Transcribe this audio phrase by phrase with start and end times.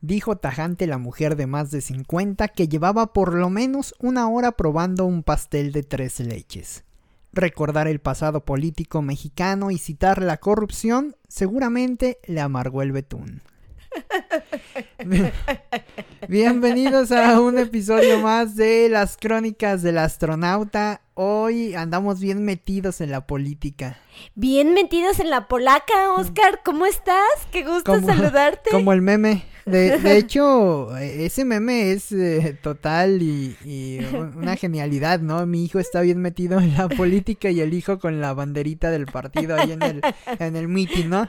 [0.00, 4.52] dijo tajante la mujer de más de 50 que llevaba por lo menos una hora
[4.52, 6.84] probando un pastel de tres leches.
[7.32, 13.42] Recordar el pasado político mexicano y citar la corrupción seguramente le amargó el betún.
[16.28, 21.00] Bienvenidos a un episodio más de las crónicas del astronauta.
[21.14, 23.98] Hoy andamos bien metidos en la política.
[24.34, 26.60] Bien metidos en la polaca, Oscar.
[26.64, 27.28] ¿Cómo estás?
[27.50, 28.70] Qué gusto saludarte.
[28.70, 29.44] Como el meme.
[29.68, 33.56] De, hecho, ese meme es eh, total y,
[34.36, 35.44] una genialidad, ¿no?
[35.46, 39.06] Mi hijo está bien metido en la política y el hijo con la banderita del
[39.06, 40.00] partido ahí en el,
[40.38, 41.28] en el meeting, ¿no?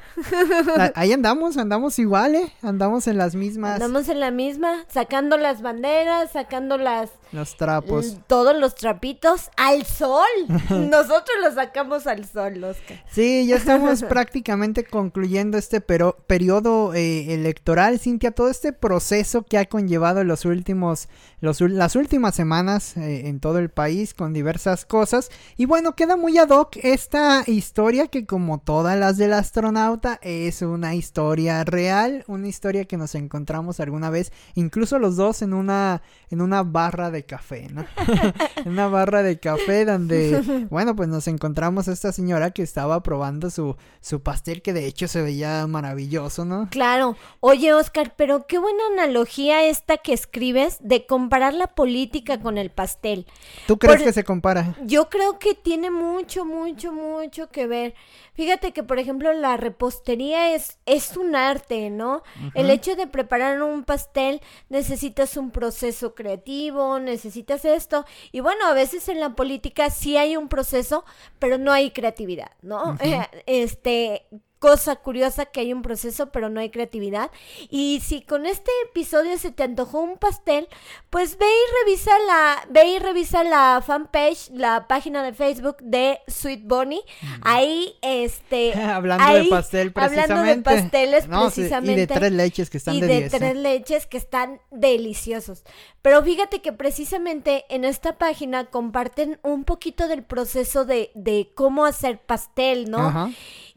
[0.96, 2.54] Ahí andamos, andamos igual, ¿eh?
[2.62, 3.76] Andamos en las mismas.
[3.76, 7.10] Andamos en la misma, sacando las banderas, sacando las...
[7.32, 8.18] Los trapos.
[8.26, 10.26] Todos los trapitos al sol.
[10.70, 13.04] Nosotros los sacamos al sol, Oscar.
[13.12, 19.66] Sí, ya estamos prácticamente concluyendo este periodo eh, electoral, Cintia todo este proceso que ha
[19.66, 21.08] conllevado los últimos,
[21.42, 25.30] las últimas semanas eh, en todo el país con diversas cosas.
[25.58, 30.62] Y bueno, queda muy ad hoc esta historia que como todas las del astronauta es
[30.62, 36.02] una historia real, una historia que nos encontramos alguna vez, incluso los dos en una,
[36.30, 37.86] en una barra de café, ¿no?
[38.66, 43.50] en una barra de café donde, bueno, pues nos encontramos esta señora que estaba probando
[43.50, 46.68] su, su pastel que de hecho se veía maravilloso, ¿no?
[46.70, 47.16] Claro.
[47.40, 52.70] Oye, Oscar, pero qué buena analogía esta que escribes de comparar la política con el
[52.70, 53.26] pastel.
[53.68, 54.76] ¿Tú crees que se compara?
[54.84, 57.96] Yo creo que tiene mucho, mucho, mucho que ver.
[58.34, 62.24] Fíjate que, por ejemplo, la repostería es, es un arte, ¿no?
[62.54, 68.06] El hecho de preparar un pastel necesitas un proceso creativo, necesitas esto.
[68.32, 71.04] Y bueno, a veces en la política sí hay un proceso,
[71.38, 72.98] pero no hay creatividad, ¿no?
[73.46, 74.26] este,
[74.60, 77.32] cosa curiosa que hay un proceso pero no hay creatividad.
[77.70, 80.68] Y si con este episodio se te antojó un pastel,
[81.10, 86.20] pues ve y revisa la, ve y revisa la fanpage, la página de Facebook de
[86.28, 87.02] Sweet Bonnie.
[87.42, 88.74] Ahí, este...
[88.82, 90.34] hablando de pastel precisamente.
[90.34, 91.92] Hablando de pasteles precisamente.
[91.92, 95.64] y de tres leches que están y de, tres leches que están deliciosos.
[96.02, 101.86] Pero fíjate que precisamente en esta página comparten un poquito del proceso de, de cómo
[101.86, 103.00] hacer pastel, ¿no?
[103.00, 103.30] Ajá.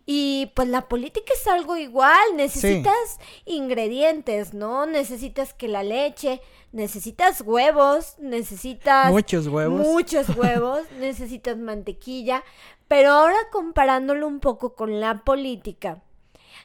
[0.04, 4.84] Y pues la política es algo igual, necesitas ingredientes, ¿no?
[4.84, 6.40] Necesitas que la leche,
[6.72, 9.12] necesitas huevos, necesitas...
[9.12, 9.80] Muchos huevos.
[9.80, 12.42] Muchos huevos, necesitas mantequilla,
[12.88, 16.02] pero ahora comparándolo un poco con la política,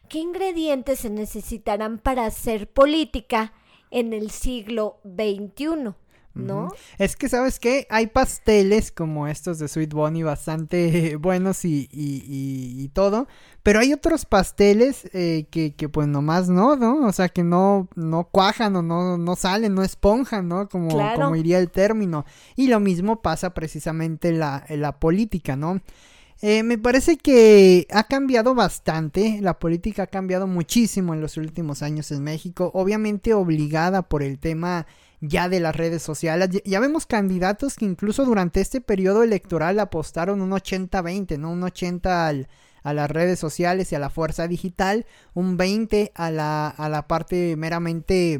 [0.09, 3.53] ¿qué ingredientes se necesitarán para hacer política
[3.91, 5.93] en el siglo XXI?
[6.37, 6.69] ¿No?
[6.97, 7.87] Es que, ¿sabes qué?
[7.89, 13.27] Hay pasteles como estos de Sweet Bonnie bastante buenos y, y, y, todo,
[13.63, 17.05] pero hay otros pasteles eh, que, que, pues nomás no, ¿no?
[17.05, 20.69] O sea, que no, no cuajan o no, no salen, no esponjan, ¿no?
[20.69, 22.25] Como, como iría el término.
[22.55, 25.81] Y lo mismo pasa precisamente en la, en la política, ¿no?
[26.41, 31.81] Eh, me parece que ha cambiado bastante, la política ha cambiado muchísimo en los últimos
[31.81, 34.85] años en México, obviamente obligada por el tema
[35.21, 36.49] ya de las redes sociales.
[36.65, 41.51] Ya vemos candidatos que incluso durante este periodo electoral apostaron un 80-20, ¿no?
[41.51, 42.47] Un 80 al,
[42.83, 47.07] a las redes sociales y a la fuerza digital, un 20 a la, a la
[47.07, 48.39] parte meramente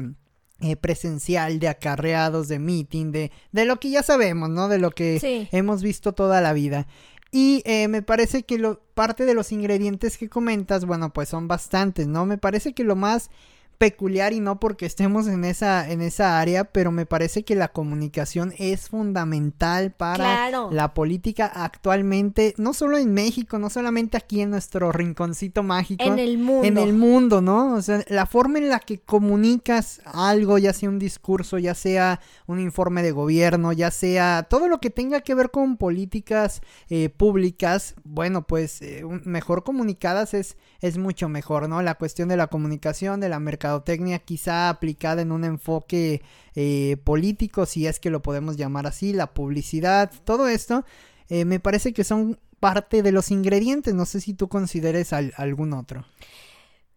[0.60, 4.68] eh, presencial de acarreados, de meeting, de, de lo que ya sabemos, ¿no?
[4.68, 6.86] De lo que hemos visto toda la vida.
[7.30, 11.46] Y eh, me parece que lo, parte de los ingredientes que comentas, bueno, pues son
[11.46, 12.24] bastantes, ¿no?
[12.24, 13.30] Me parece que lo más
[13.78, 17.68] peculiar y no porque estemos en esa, en esa área, pero me parece que la
[17.68, 24.50] comunicación es fundamental para la política actualmente, no solo en México, no solamente aquí en
[24.50, 26.02] nuestro rinconcito mágico.
[26.04, 26.66] En el mundo.
[26.66, 27.74] En el mundo, ¿no?
[27.74, 32.20] O sea, la forma en la que comunicas algo, ya sea un discurso, ya sea
[32.46, 37.10] un informe de gobierno, ya sea todo lo que tenga que ver con políticas eh,
[37.10, 41.80] públicas, bueno, pues eh, mejor comunicadas es, es mucho mejor, ¿no?
[41.80, 46.22] La cuestión de la comunicación, de la mercadotecnia, mercadotecnia quizá aplicada en un enfoque
[46.54, 50.84] eh, político, si es que lo podemos llamar así, la publicidad, todo esto,
[51.28, 53.94] eh, me parece que son parte de los ingredientes.
[53.94, 56.04] No sé si tú consideres algún otro.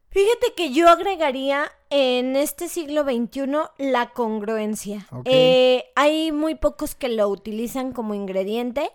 [0.09, 3.45] Fíjate que yo agregaría en este siglo XXI
[3.77, 5.07] la congruencia.
[5.24, 8.89] Eh, hay muy pocos que lo utilizan como ingrediente,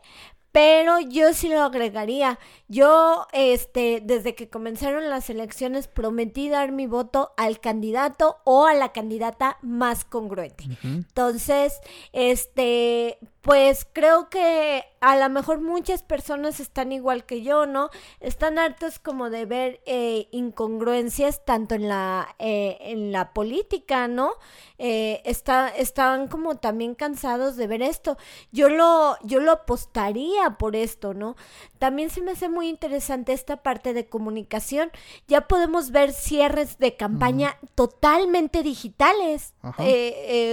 [0.57, 2.39] pero yo sí lo agregaría.
[2.67, 8.73] Yo, este, desde que comenzaron las elecciones, prometí dar mi voto al candidato o a
[8.73, 10.65] la candidata más congruente.
[10.83, 11.75] Entonces,
[12.15, 17.91] este, pues creo que a lo mejor muchas personas están igual que yo, ¿no?
[18.19, 24.33] Están hartos como de ver eh, incongruencias tanto en la, eh, en la política, ¿no?
[24.79, 28.17] Eh, está, están como también cansados de ver esto.
[28.51, 31.37] Yo lo, yo lo apostaría por esto, ¿no?
[31.79, 34.91] También se me hace muy interesante esta parte de comunicación.
[35.29, 39.55] Ya podemos ver cierres de campaña totalmente digitales,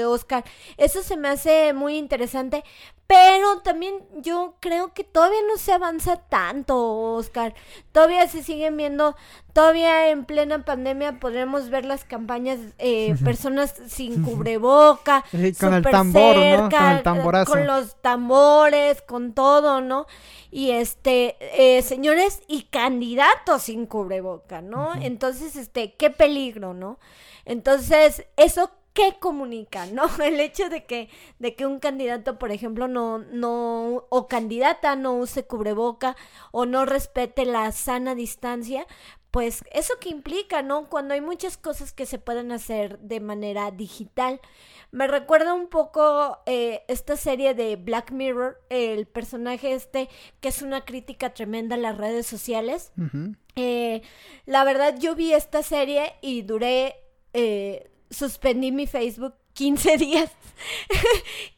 [0.06, 0.44] Oscar.
[0.78, 2.63] Eso se me hace muy interesante
[3.06, 7.53] pero también yo creo que todavía no se avanza tanto, Oscar.
[7.91, 9.15] Todavía se siguen viendo,
[9.51, 15.24] todavía en plena pandemia podremos ver las campañas, eh, personas sin cubreboca,
[15.59, 16.69] con el tambor, ¿no?
[16.69, 17.51] Con el tamborazo.
[17.51, 20.07] Con los tambores, con todo, ¿no?
[20.50, 24.95] Y este, eh, señores y candidatos sin cubreboca, ¿no?
[24.95, 26.97] Entonces, este, qué peligro, ¿no?
[27.45, 30.04] Entonces, eso qué comunica, ¿no?
[30.24, 31.10] El hecho de que,
[31.40, 36.16] de que un candidato, por ejemplo, no, no, o candidata no use cubreboca
[36.51, 38.88] o no respete la sana distancia,
[39.31, 40.90] pues eso que implica, ¿no?
[40.90, 44.40] Cuando hay muchas cosas que se pueden hacer de manera digital.
[44.92, 50.07] Me recuerda un poco eh, esta serie de Black Mirror, el personaje este,
[50.40, 52.92] que es una crítica tremenda a las redes sociales.
[53.56, 54.04] Eh,
[54.45, 56.95] la verdad, yo vi esta serie y duré...
[57.34, 60.31] Eh, suspendí mi Facebook 15 días,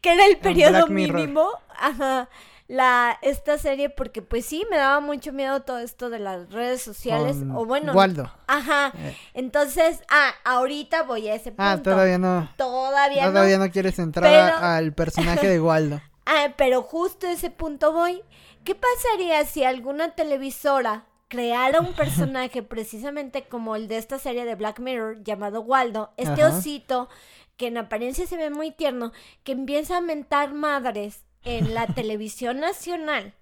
[0.01, 1.49] que era el periodo mínimo.
[1.77, 2.29] Ajá.
[2.67, 6.81] La, esta serie porque pues sí me daba mucho miedo todo esto de las redes
[6.81, 9.15] sociales o bueno Waldo ajá eh.
[9.35, 13.99] entonces ah ahorita voy a ese ah, punto ah todavía no todavía, todavía no, quieres
[13.99, 18.23] entrar al personaje de Waldo ah pero justo a ese punto voy
[18.63, 24.55] qué pasaría si alguna televisora creara un personaje precisamente como el de esta serie de
[24.55, 27.09] Black Mirror llamado Waldo, este osito
[27.57, 29.13] que en apariencia se ve muy tierno,
[29.43, 33.33] que empieza a mentar madres en la televisión nacional,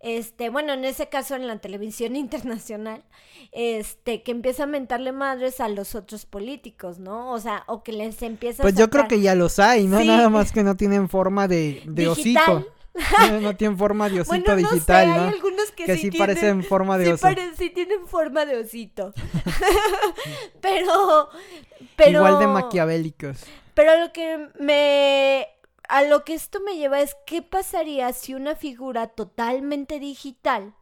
[0.00, 3.04] este, bueno, en ese caso en la televisión internacional,
[3.52, 7.30] este, que empieza a mentarle madres a los otros políticos, ¿no?
[7.30, 10.02] O sea, o que les empieza pues yo creo que ya los hay, ¿no?
[10.02, 12.66] Nada más que no tienen forma de, de osito.
[13.40, 15.14] No, tienen forma de osito digital, ¿no?
[15.14, 19.14] Hay algunos que, sí, parecen forma de sí sí tienen forma de osito.
[20.60, 21.30] pero,
[21.96, 22.18] pero...
[22.18, 23.44] Igual de maquiavélicos.
[23.74, 25.48] Pero lo que me...
[25.88, 30.74] A lo que esto me lleva es qué pasaría si una figura totalmente digital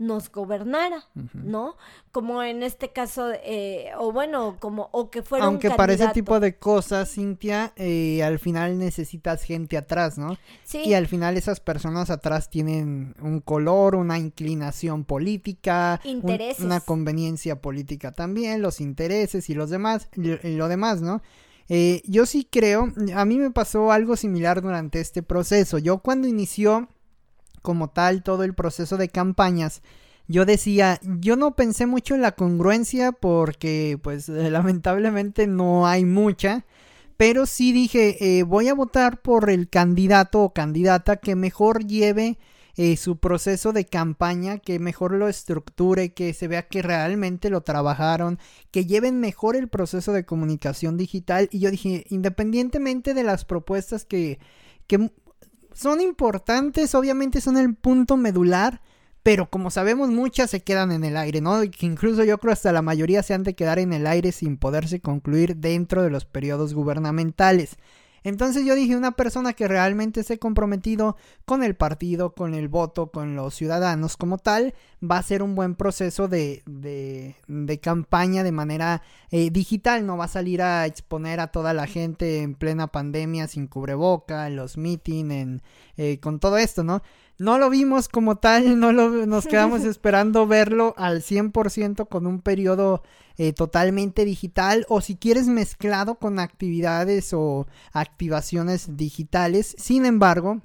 [0.00, 1.04] nos gobernara,
[1.34, 1.76] ¿no?
[2.10, 6.40] Como en este caso, eh, o bueno, como, o que fuera Aunque para ese tipo
[6.40, 10.38] de cosas, Cintia, eh, al final necesitas gente atrás, ¿no?
[10.64, 10.82] Sí.
[10.86, 16.00] Y al final esas personas atrás tienen un color, una inclinación política,
[16.60, 21.20] una conveniencia política también, los intereses y los demás, y lo demás, ¿no?
[21.68, 25.76] Eh, yo sí creo, a mí me pasó algo similar durante este proceso.
[25.76, 26.88] Yo cuando inició
[27.62, 29.82] como tal todo el proceso de campañas,
[30.28, 36.64] yo decía, yo no pensé mucho en la congruencia porque pues lamentablemente no hay mucha,
[37.16, 42.38] pero sí dije, eh, voy a votar por el candidato o candidata que mejor lleve
[42.76, 47.60] eh, su proceso de campaña, que mejor lo estructure, que se vea que realmente lo
[47.62, 48.38] trabajaron,
[48.70, 51.48] que lleven mejor el proceso de comunicación digital.
[51.52, 54.38] Y yo dije, independientemente de las propuestas que,
[54.86, 55.10] que
[55.80, 58.82] son importantes, obviamente son el punto medular,
[59.22, 61.62] pero como sabemos muchas se quedan en el aire, ¿no?
[61.80, 65.00] Incluso yo creo hasta la mayoría se han de quedar en el aire sin poderse
[65.00, 67.78] concluir dentro de los periodos gubernamentales.
[68.24, 73.10] Entonces yo dije, una persona que realmente esté comprometido con el partido, con el voto,
[73.10, 78.42] con los ciudadanos como tal, va a ser un buen proceso de, de, de campaña
[78.42, 82.54] de manera eh, digital, no va a salir a exponer a toda la gente en
[82.54, 85.62] plena pandemia sin cubreboca, en los meetings,
[85.96, 87.02] eh, con todo esto, ¿no?
[87.40, 92.42] No lo vimos como tal, no lo, nos quedamos esperando verlo al 100% con un
[92.42, 93.02] periodo
[93.38, 99.74] eh, totalmente digital o si quieres mezclado con actividades o activaciones digitales.
[99.78, 100.60] Sin embargo,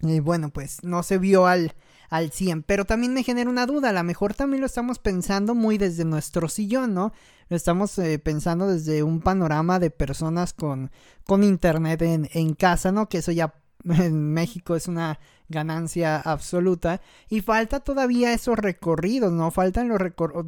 [0.00, 1.74] eh, bueno, pues no se vio al,
[2.08, 5.54] al 100, pero también me genera una duda, a lo mejor también lo estamos pensando
[5.54, 7.12] muy desde nuestro sillón, ¿no?
[7.50, 10.90] Lo estamos eh, pensando desde un panorama de personas con,
[11.26, 13.10] con internet en, en casa, ¿no?
[13.10, 13.52] Que eso ya
[13.84, 15.18] en México es una
[15.54, 19.50] ganancia absoluta y falta todavía esos recorridos, ¿no?
[19.50, 19.98] Faltan los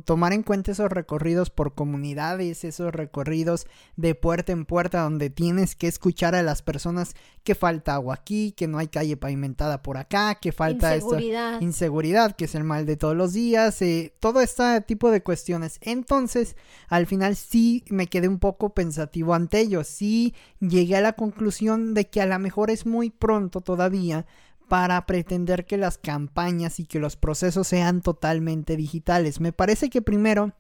[0.05, 5.75] tomar en cuenta esos recorridos por comunidades, esos recorridos de puerta en puerta donde tienes
[5.75, 9.97] que escuchar a las personas que falta agua aquí, que no hay calle pavimentada por
[9.97, 14.41] acá, que falta inseguridad, inseguridad que es el mal de todos los días, eh, todo
[14.41, 15.79] este tipo de cuestiones.
[15.81, 16.57] Entonces,
[16.89, 21.95] al final sí me quedé un poco pensativo ante ello, sí llegué a la conclusión
[21.95, 24.27] de que a lo mejor es muy pronto todavía
[24.69, 29.41] para pretender que las campañas y que los procesos sean totalmente digitales.
[29.41, 30.53] Me parece que primero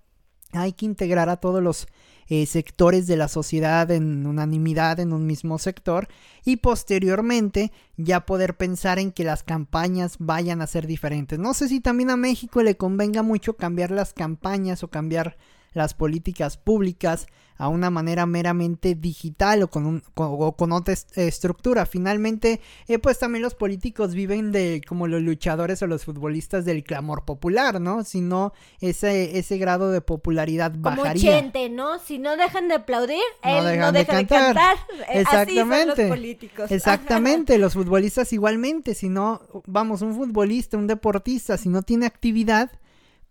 [0.52, 1.88] hay que integrar a todos los
[2.28, 6.08] eh, sectores de la sociedad en unanimidad en un mismo sector
[6.44, 11.38] y posteriormente ya poder pensar en que las campañas vayan a ser diferentes.
[11.38, 15.36] No sé si también a México le convenga mucho cambiar las campañas o cambiar
[15.76, 17.26] las políticas públicas
[17.58, 21.86] a una manera meramente digital o con, un, con, otra estructura.
[21.86, 26.84] Finalmente, eh, pues también los políticos viven de como los luchadores o los futbolistas del
[26.84, 28.04] clamor popular, ¿no?
[28.04, 31.50] Si no, ese, ese grado de popularidad bajaría.
[31.52, 31.98] Como ¿no?
[31.98, 34.76] Si no dejan de aplaudir, no él no deja de cantar.
[35.08, 36.02] Exactamente.
[36.02, 36.70] los políticos.
[36.70, 38.94] Exactamente, los futbolistas igualmente.
[38.94, 42.70] Si no, vamos, un futbolista, un deportista, si no tiene actividad,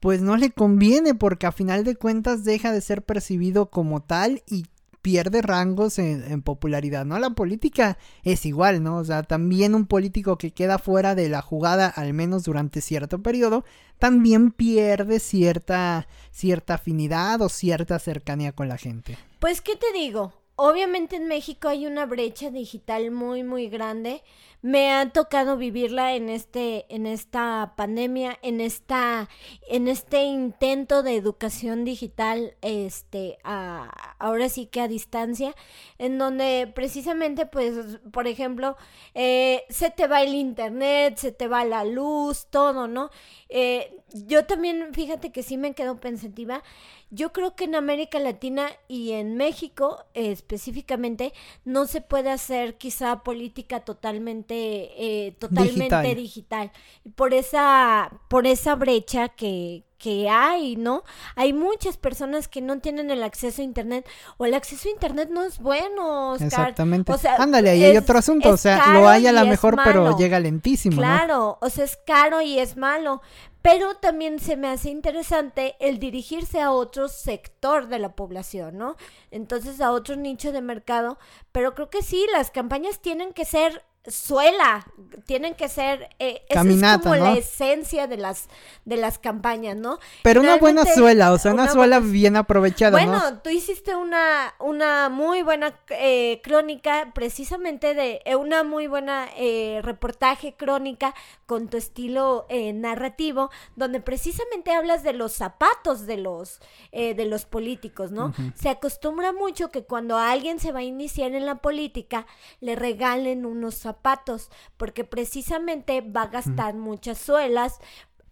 [0.06, 4.44] pues no le conviene porque a final de cuentas deja de ser percibido como tal
[4.46, 4.66] y
[5.02, 7.18] pierde rangos en, popularidad, ¿no?
[7.18, 8.98] La política es igual, ¿no?
[8.98, 13.24] O sea, también un político que queda fuera de la jugada, al menos durante cierto
[13.24, 13.66] periodo,
[13.98, 19.18] también pierde cierta, cierta afinidad o cierta cercanía con la gente.
[19.40, 20.34] Pues, ¿qué te digo?
[20.56, 24.22] Obviamente en México hay una brecha digital muy muy grande.
[24.66, 29.30] Me ha tocado vivirla en este en esta pandemia, en esta
[29.70, 35.54] en este intento de educación digital este ahora sí que a distancia,
[36.00, 38.76] en donde precisamente pues por ejemplo
[39.14, 43.12] eh, se te va el internet, se te va la luz, todo, ¿no?
[43.50, 46.64] Eh, yo también fíjate que sí me quedo pensativa
[47.12, 53.24] yo creo que en América Latina y en México específicamente no se puede hacer quizá
[53.24, 56.72] política totalmente eh, totalmente digital.
[57.16, 61.04] por esa por esa brecha que que hay, ¿no?
[61.36, 64.08] Hay muchas personas que no tienen el acceso a internet
[64.38, 66.48] o el acceso a internet no es bueno, Oscar.
[66.48, 67.12] Exactamente.
[67.12, 70.16] O sea, ándale, ahí hay otro asunto, o sea, lo hay a lo mejor, pero
[70.18, 73.22] llega lentísimo, Claro, o sea, es caro y es malo,
[73.62, 78.98] pero también se me hace interesante el dirigirse a otro sector de la población, ¿no?
[79.32, 81.18] Entonces a otro nicho de mercado,
[81.52, 84.86] pero creo que sí, las campañas tienen que ser suela,
[85.26, 86.58] tienen que ser eh, es
[87.02, 88.48] como la esencia de las
[88.86, 90.00] de las campañas, ¿no?
[90.24, 95.10] Pero una buena suela, o sea, una, suela bien aprovechada, Bueno, tú hiciste una una
[95.10, 101.14] muy buena eh, crónica precisamente de eh, una muy buena eh, reportaje crónica
[101.46, 106.60] con tu estilo narrativo donde precisamente hablas de los zapatos de los
[106.92, 108.34] de los políticos, ¿no?
[108.56, 112.26] Se acostumbra mucho que cuando alguien se va a iniciar en la política
[112.60, 117.80] le regalen unos zapatos porque precisamente va a gastar muchas suelas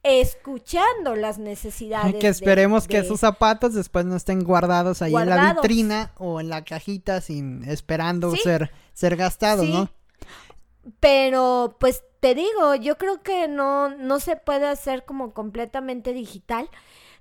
[0.05, 2.15] escuchando las necesidades.
[2.15, 6.49] Que esperemos que esos zapatos después no estén guardados ahí en la vitrina o en
[6.49, 9.89] la cajita sin esperando ser, ser gastados, ¿no?
[10.99, 16.69] Pero pues te digo, yo creo que no, no se puede hacer como completamente digital.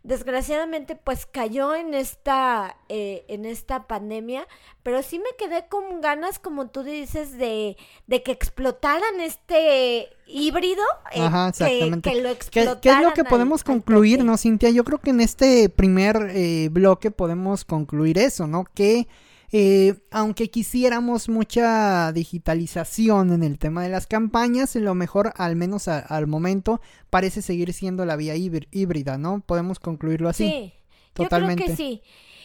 [0.04, 4.48] Desgraciadamente pues cayó en esta eh, en esta pandemia
[4.82, 7.76] pero sí me quedé con ganas como tú dices de,
[8.08, 10.82] de que explotaran este híbrido
[11.12, 12.10] eh, Ajá, exactamente.
[12.10, 15.20] Que, lo explotaran ¿Qué, es lo que podemos concluir no Cintia yo creo que en
[15.20, 19.06] este primer eh, bloque podemos concluir eso no que
[19.54, 25.88] eh, aunque quisiéramos mucha digitalización en el tema de las campañas, lo mejor, al menos
[25.88, 26.80] al momento,
[27.10, 29.42] parece seguir siendo la vía híbrida, ¿no?
[29.44, 30.48] Podemos concluirlo así.
[30.48, 30.72] Sí,
[31.12, 31.64] totalmente.
[31.64, 32.02] Yo creo que sí.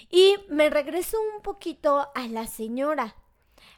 [0.09, 3.15] Y me regreso un poquito a la señora,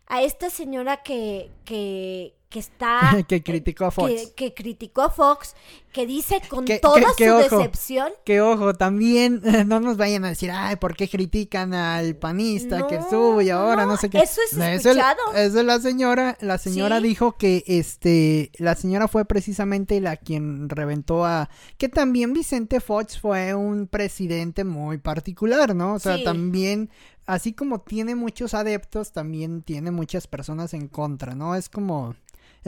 [0.08, 3.24] a esta señora que, que, que está...
[3.28, 4.34] que criticó a Fox.
[4.36, 5.56] Que, criticó a Fox,
[5.94, 8.12] que dice con toda su decepción...
[8.26, 12.96] Que ojo, también no nos vayan a decir, ay, ¿por qué critican al panista que
[12.96, 14.18] estuvo y ahora no, sé qué?
[14.20, 15.18] Eso es escuchado.
[15.36, 20.70] Eso, es la señora, la señora dijo que este, la señora fue precisamente la quien
[20.70, 21.50] reventó a...
[21.78, 25.94] Que también Vicente Fox fue un presidente muy particular, ¿no?
[25.94, 26.90] O sea, también
[27.28, 31.54] así como tiene muchos adeptos, también tiene muchas personas en contra, ¿no?
[31.54, 32.16] Es como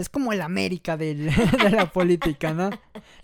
[0.02, 1.32] es como el América de
[1.72, 2.70] la política, ¿no?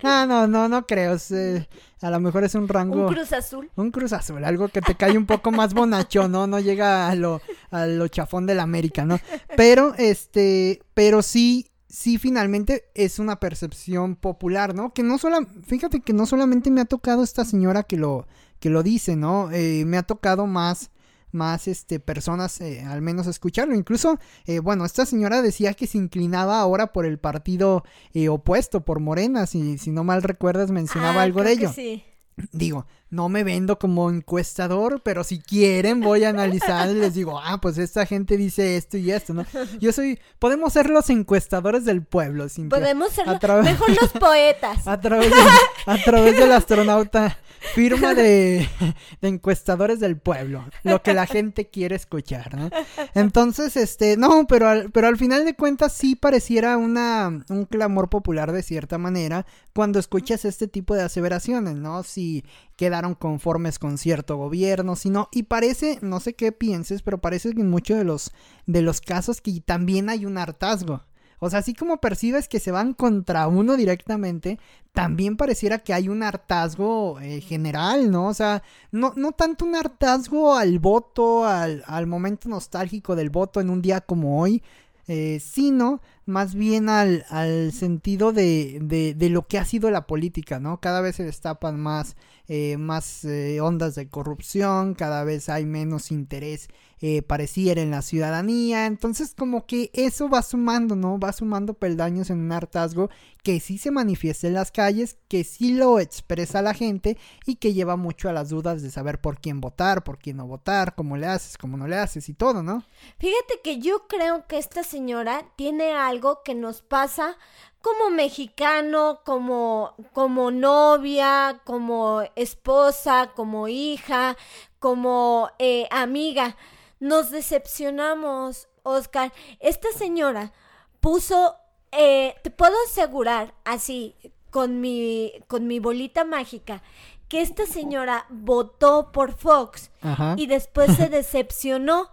[0.04, 1.18] No, no, no, no creo.
[1.32, 1.68] Eh,
[2.02, 3.08] a lo mejor es un rango.
[3.08, 3.70] Un cruz azul.
[3.76, 6.48] Un cruz azul, algo que te cae un poco más bonacho, ¿no?
[6.48, 7.42] No llega a lo,
[7.72, 9.20] a lo chafón del América, ¿no?
[9.56, 14.94] Pero, este, pero sí, sí finalmente es una percepción popular, ¿no?
[14.94, 18.28] Que no solo, fíjate que no solamente me ha tocado esta señora que lo,
[18.60, 19.52] que lo dice, ¿no?
[19.52, 20.92] Eh, me ha tocado más
[21.38, 25.98] más este personas eh, al menos escucharlo incluso eh, bueno esta señora decía que se
[25.98, 27.84] inclinaba ahora por el partido
[28.30, 32.04] opuesto por Morena si, si no mal recuerdas mencionaba Ah, algo de ello que sí.
[32.52, 37.40] digo, no me vendo como encuestador, pero si quieren voy a analizar y les digo,
[37.40, 39.46] ah, pues esta gente dice esto y esto, ¿no?
[39.80, 42.78] Yo soy, podemos ser los encuestadores del pueblo, Cintia.
[42.78, 44.88] Podemos ser a lo- través- mejor los poetas.
[44.88, 47.38] A través, de- a través del astronauta,
[47.74, 48.68] firma de,
[49.22, 52.70] de encuestadores del pueblo, lo que la gente quiere escuchar, ¿no?
[53.14, 58.10] Entonces, este, no, pero al, pero al final de cuentas sí pareciera una, un clamor
[58.10, 62.04] popular de cierta manera cuando escuchas este tipo de aseveraciones, ¿no?
[62.04, 62.44] Si
[62.76, 67.54] quedaron conformes con cierto gobierno, si no, y parece, no sé qué pienses, pero parece
[67.54, 68.32] que en muchos de los,
[68.66, 71.04] de los casos que también hay un hartazgo.
[71.40, 74.60] O sea, así como percibes que se van contra uno directamente,
[74.94, 78.28] también pareciera que hay un hartazgo eh, general, ¿no?
[78.28, 83.62] O sea, no, no tanto un hartazgo al voto, al, al momento nostálgico del voto
[83.62, 84.64] en un día como hoy,
[85.08, 90.60] eh, sino más bien al, al sentido de, de, lo que ha sido la política,
[90.60, 90.82] ¿no?
[90.82, 92.18] Cada vez se destapan más,
[92.48, 93.26] eh, más
[93.62, 99.66] ondas de corrupción, cada vez hay menos interés, eh, pareciera, en la ciudadanía, entonces como
[99.66, 101.20] que eso va sumando, ¿no?
[101.20, 103.10] Va sumando peldaños en un hartazgo
[103.44, 107.74] que sí se manifiesta en las calles, que sí lo expresa la gente y que
[107.74, 111.18] lleva mucho a las dudas de saber por quién votar, por quién no votar, cómo
[111.18, 112.84] le haces, cómo no le haces y todo, ¿no?
[113.20, 117.38] Fíjate que yo creo que esta señora tiene algo que nos pasa
[117.82, 124.36] como mexicano, como, como novia, como esposa, como hija,
[124.80, 126.58] como eh, amiga.
[127.00, 129.32] Nos decepcionamos, Oscar.
[129.60, 130.54] Esta señora
[131.00, 131.56] puso,
[131.92, 134.16] eh, te puedo asegurar así,
[134.50, 136.82] con mi, con mi bolita mágica,
[137.28, 140.36] que esta señora votó por Fox Ajá.
[140.38, 142.10] y después se decepcionó.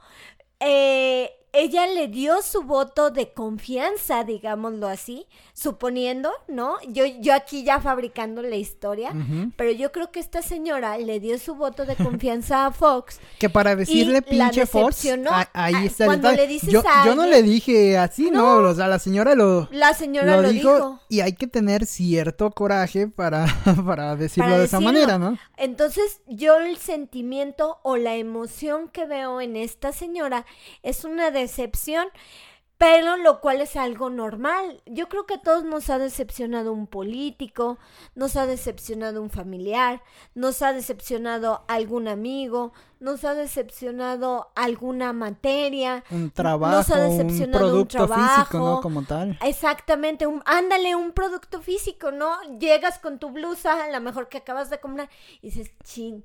[0.61, 6.77] Eh, ella le dio su voto de confianza, digámoslo así, suponiendo, ¿no?
[6.89, 9.13] Yo, yo aquí ya fabricando la historia,
[9.57, 13.21] pero yo creo que esta señora le dio su voto de confianza a Fox.
[13.39, 16.47] Que para decirle pinche Fox, a- ahí Ah, está el cuando detalle.
[16.47, 19.35] le dices yo, a yo no alguien- le dije así, no, o sea, la señora
[19.35, 21.01] lo, La señora lo, dijo, dijo.
[21.09, 23.47] y hay que tener cierto coraje para,
[23.87, 25.39] para decirlo Para de esa manera, ¿no?
[25.57, 30.47] Entonces, yo el sentimiento o la emoción que veo en esta señora
[30.83, 32.09] es una decepción,
[32.77, 34.83] pero lo cual es algo normal.
[34.87, 37.79] Yo creo que a todos nos ha decepcionado un político,
[38.15, 40.03] nos ha decepcionado un familiar,
[40.35, 46.03] nos ha decepcionado algún amigo, nos ha decepcionado alguna materia.
[46.11, 48.47] Un trabajo, un decepcionado un producto físico, ¿no?
[48.49, 48.81] trabajo.
[48.81, 49.39] Como tal.
[49.43, 52.43] Exactamente, un, ándale, un producto físico, ¿no?
[52.59, 55.09] Llegas con tu blusa, la mejor que acabas de comprar,
[55.41, 56.25] y dices, chin,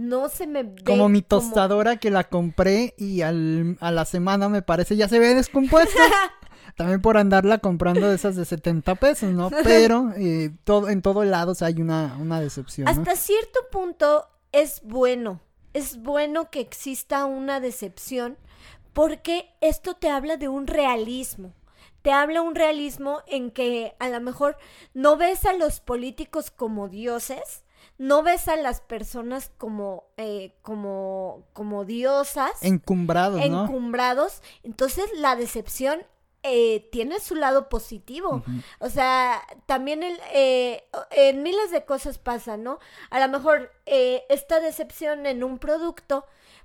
[0.00, 4.48] no se me ve Como mi tostadora que la compré y al, a la semana
[4.48, 6.00] me parece ya se ve descompuesta.
[6.76, 9.50] También por andarla comprando de esas de 70 pesos, ¿no?
[9.64, 12.90] Pero eh, todo, en todos lados hay una, una decepción, ¿no?
[12.90, 15.40] Hasta cierto punto es bueno,
[15.74, 18.38] es bueno que exista una decepción,
[18.94, 21.52] porque esto te habla de un realismo.
[22.02, 24.56] Te habla un realismo en que a lo mejor
[24.94, 27.64] no ves a los políticos como dioses,
[28.00, 33.64] no ves a las personas como, eh, como, como diosas, Encumbrados, ¿no?
[33.64, 34.40] encumbrados.
[34.62, 36.00] Entonces la decepción
[36.42, 38.42] eh, tiene su lado positivo.
[38.78, 42.78] O sea, también el, eh, en miles de cosas pasa, ¿no?
[43.10, 46.24] A lo mejor eh, esta decepción en un producto,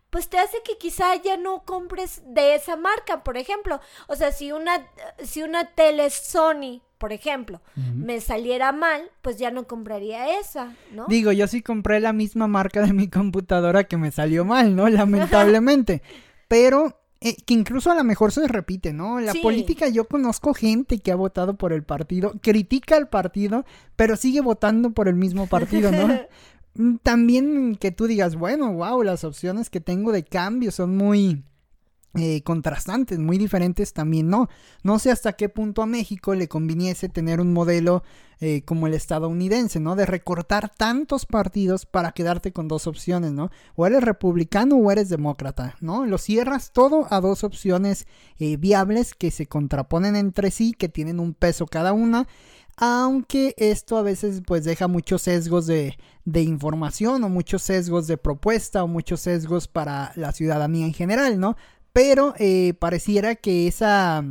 [0.10, 3.80] pues te hace que quizá ya no compres de esa marca, por ejemplo.
[4.08, 4.86] O sea, si una,
[5.24, 11.06] si una tele Sony, por ejemplo, me saliera mal, pues ya no compraría esa, ¿no?
[11.10, 14.88] Digo, yo sí compré la misma marca de mi computadora que me salió mal, ¿no?
[14.90, 16.02] Lamentablemente.
[16.48, 19.20] Pero eh, que incluso a lo mejor se repite, ¿no?
[19.20, 19.40] En la Sí.
[19.40, 23.66] política yo conozco gente que ha votado por el partido, critica al partido,
[23.96, 26.08] pero sigue votando por el mismo partido, ¿no?
[26.76, 31.44] Mm, También que tú digas, bueno, wow, las opciones que tengo de cambio son muy
[32.18, 34.48] eh, contrastantes, muy diferentes también, no.
[34.84, 38.04] No sé hasta qué punto a México le conviniese tener un modelo
[38.40, 39.96] eh, como el estadounidense, ¿no?
[39.96, 43.52] De recortar tantos partidos para quedarte con dos opciones, ¿no?
[43.76, 46.06] O eres republicano o eres demócrata, ¿no?
[46.06, 48.08] Lo cierras todo a dos opciones
[48.40, 52.28] eh, viables que se contraponen entre sí, que tienen un peso cada una.
[52.78, 58.18] Aunque esto a veces pues deja muchos sesgos de, de información o muchos sesgos de
[58.18, 61.56] propuesta o muchos sesgos para la ciudadanía en general, ¿no?
[61.94, 64.24] Pero eh, pareciera que esa,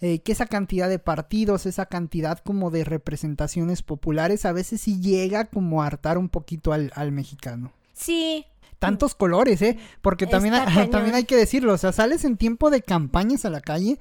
[0.00, 5.00] eh, que esa cantidad de partidos, esa cantidad como de representaciones populares, a veces sí
[5.00, 7.72] llega como a hartar un poquito al, al mexicano.
[7.92, 8.46] Sí,
[8.78, 9.76] Tantos colores, ¿eh?
[10.00, 13.50] Porque también, hay- también hay que decirlo, o sea, sales en tiempo de campañas a
[13.50, 13.98] la calle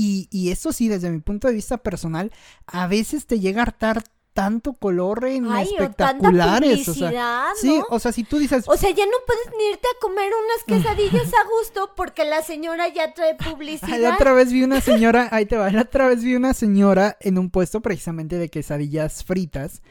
[0.00, 2.30] y, y eso sí, desde mi punto de vista personal,
[2.68, 6.88] a veces te llega a hartar tanto color en Ay, o tanta espectaculares.
[6.88, 9.88] O sea, sí, o sea, si tú dices, O sea, ya no puedes ni irte
[9.88, 13.90] a comer unas quesadillas a gusto porque la señora ya trae publicidad.
[13.94, 16.54] "Ay, la otra vez vi una señora, ahí te va, la otra vez vi una
[16.54, 19.82] señora en un puesto precisamente de quesadillas fritas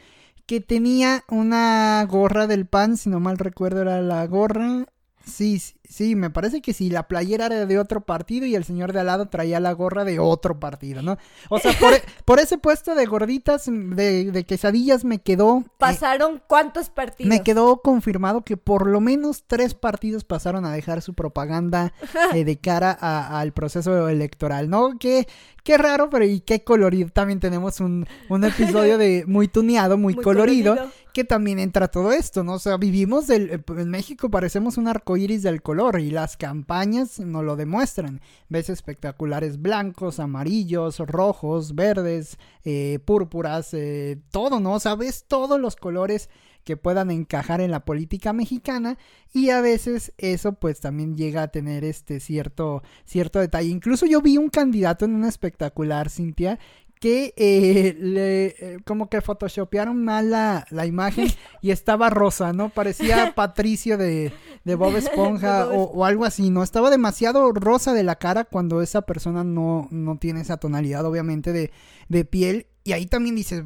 [0.46, 4.86] que tenía una gorra del pan, si no mal recuerdo era la gorra.
[5.28, 8.64] Sí, sí, sí, me parece que sí, la playera era de otro partido y el
[8.64, 11.18] señor de al lado traía la gorra de otro partido, ¿no?
[11.50, 15.58] O sea, por, e- por ese puesto de gorditas, de, de quesadillas me quedó...
[15.58, 17.28] eh, ¿Pasaron cuántos partidos?
[17.28, 21.92] me quedó confirmado que por lo menos tres partidos pasaron a dejar su propaganda
[22.34, 24.98] eh, de cara al proceso electoral, ¿no?
[24.98, 25.26] Qué,
[25.62, 27.10] qué raro, pero y qué colorido.
[27.10, 30.94] También tenemos un, un episodio de muy tuneado, muy, Muy colorido, colorido.
[31.12, 32.54] Que también entra todo esto, ¿no?
[32.54, 37.18] O sea, vivimos eh, en México parecemos un arco iris del color y las campañas
[37.20, 38.20] nos lo demuestran.
[38.48, 44.74] Ves espectaculares blancos, amarillos, rojos, verdes, eh, púrpuras, eh, todo, ¿no?
[44.74, 46.28] O sea, ves todos los colores
[46.64, 48.98] que puedan encajar en la política mexicana
[49.32, 53.70] y a veces eso pues también llega a tener este cierto cierto detalle.
[53.70, 56.58] Incluso yo vi un candidato en un espectacular, Cintia,
[57.00, 61.28] que eh, le, eh, como que photoshopearon mal la, la imagen
[61.62, 62.68] y estaba rosa, ¿no?
[62.70, 64.32] Parecía Patricio de,
[64.64, 66.62] de Bob Esponja o, o algo así, ¿no?
[66.62, 71.52] Estaba demasiado rosa de la cara cuando esa persona no, no tiene esa tonalidad, obviamente,
[71.52, 71.70] de,
[72.08, 72.66] de piel.
[72.84, 73.62] Y ahí también dices,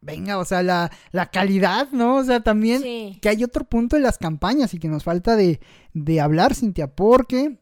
[0.00, 2.16] venga, o sea, la, la calidad, ¿no?
[2.16, 3.18] O sea, también Sí.
[3.20, 5.60] que hay otro punto en las campañas y que nos falta de,
[5.94, 7.58] de hablar, Cintia, porque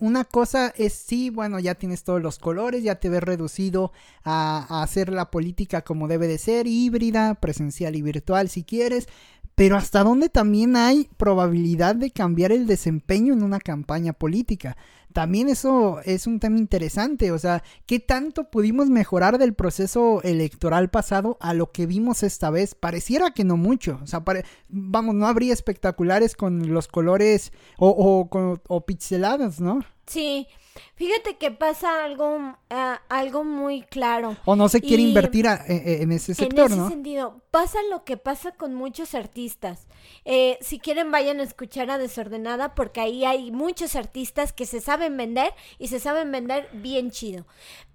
[0.00, 3.92] una cosa es sí, bueno, ya tienes todos los colores, ya te ves reducido
[4.24, 9.08] a, hacer la política como debe de ser, híbrida, presencial y virtual si quieres,
[9.54, 14.76] pero hasta dónde también hay probabilidad de cambiar el desempeño en una campaña política.
[15.12, 20.90] También eso es un tema interesante, o sea, ¿qué tanto pudimos mejorar del proceso electoral
[20.90, 22.74] pasado a lo que vimos esta vez?
[22.74, 27.90] Pareciera que no mucho, o sea, pare- vamos, no habría espectaculares con los colores o,
[27.90, 29.78] o, con- o pixelados, ¿no?
[30.06, 30.48] Sí.
[30.96, 34.36] Fíjate que pasa algo, ah, algo muy claro.
[34.44, 36.88] O no se quiere Y- invertir a- e- e- en ese sector, en ese ¿no?
[36.88, 39.86] sentido, pasa lo que pasa con muchos artistas.
[40.24, 44.80] Eh, si quieren, vayan a escuchar a Desordenada, porque ahí hay muchos artistas que se
[44.80, 47.46] saben vender y se saben vender bien chido.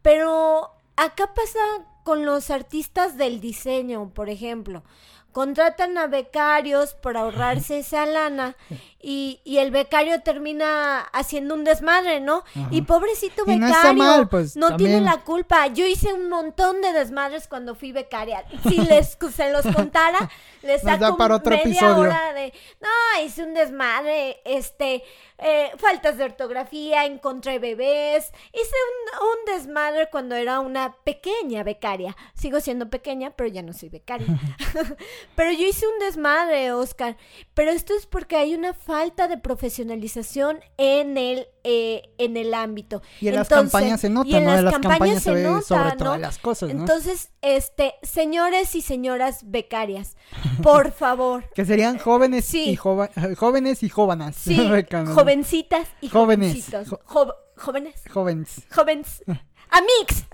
[0.01, 1.59] Pero acá pasa
[2.03, 4.83] con los artistas del diseño, por ejemplo.
[5.31, 8.55] Contratan a becarios por ahorrarse esa lana
[9.01, 12.43] y, y el becario termina haciendo un desmadre, ¿no?
[12.69, 15.67] Y pobrecito Y no becario, está mal, pues, no tiene la culpa.
[15.67, 18.43] Yo hice un montón de desmadres cuando fui becaria.
[18.67, 20.29] Si les se los contara,
[20.63, 21.97] les saco para otro media episodio.
[21.97, 25.03] hora de no, hice un desmadre, este,
[25.37, 28.31] eh, faltas de ortografía en contra de bebés.
[28.51, 32.15] Hice un, un desmadre cuando era una pequeña becaria.
[32.33, 34.27] Sigo siendo pequeña, pero ya no soy becaria.
[35.35, 37.15] pero yo hice un desmadre, Oscar.
[37.53, 43.03] Pero esto es porque hay una falta de profesionalización en el, eh, en el ámbito.
[43.21, 44.55] Y en las campañas se nota, y en ¿no?
[44.55, 45.97] En las campañas campañas se nota, sobre ¿no?
[45.97, 46.79] todas las cosas, ¿no?
[46.81, 50.17] Entonces, este, señores y señoras becarias,
[50.63, 52.71] por favor, que serían jóvenes Sí.
[52.71, 54.35] y jova- jóvenes y jóvenes.
[54.35, 54.57] sí,
[55.13, 56.49] jovencitas y Jóvenes.
[56.53, 58.61] jovencitos, Jo- jo- jóvenes, Jóvenes.
[58.71, 59.23] jóvenes,
[59.69, 60.25] amix.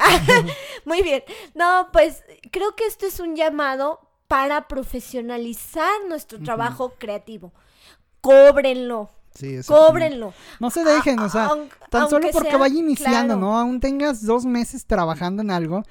[0.86, 1.24] Muy bien.
[1.56, 7.52] No, pues creo que esto es un llamado para profesionalizar nuestro trabajo creativo.
[8.26, 9.74] Cóbrenlo, Sí, eso.
[9.74, 10.34] cóbrenlo.
[10.60, 11.50] No se dejen, o sea,
[11.90, 13.40] tan solo porque sea- vaya iniciando, claro.
[13.40, 13.58] ¿no?
[13.60, 15.84] Aún tengas dos meses trabajando en algo,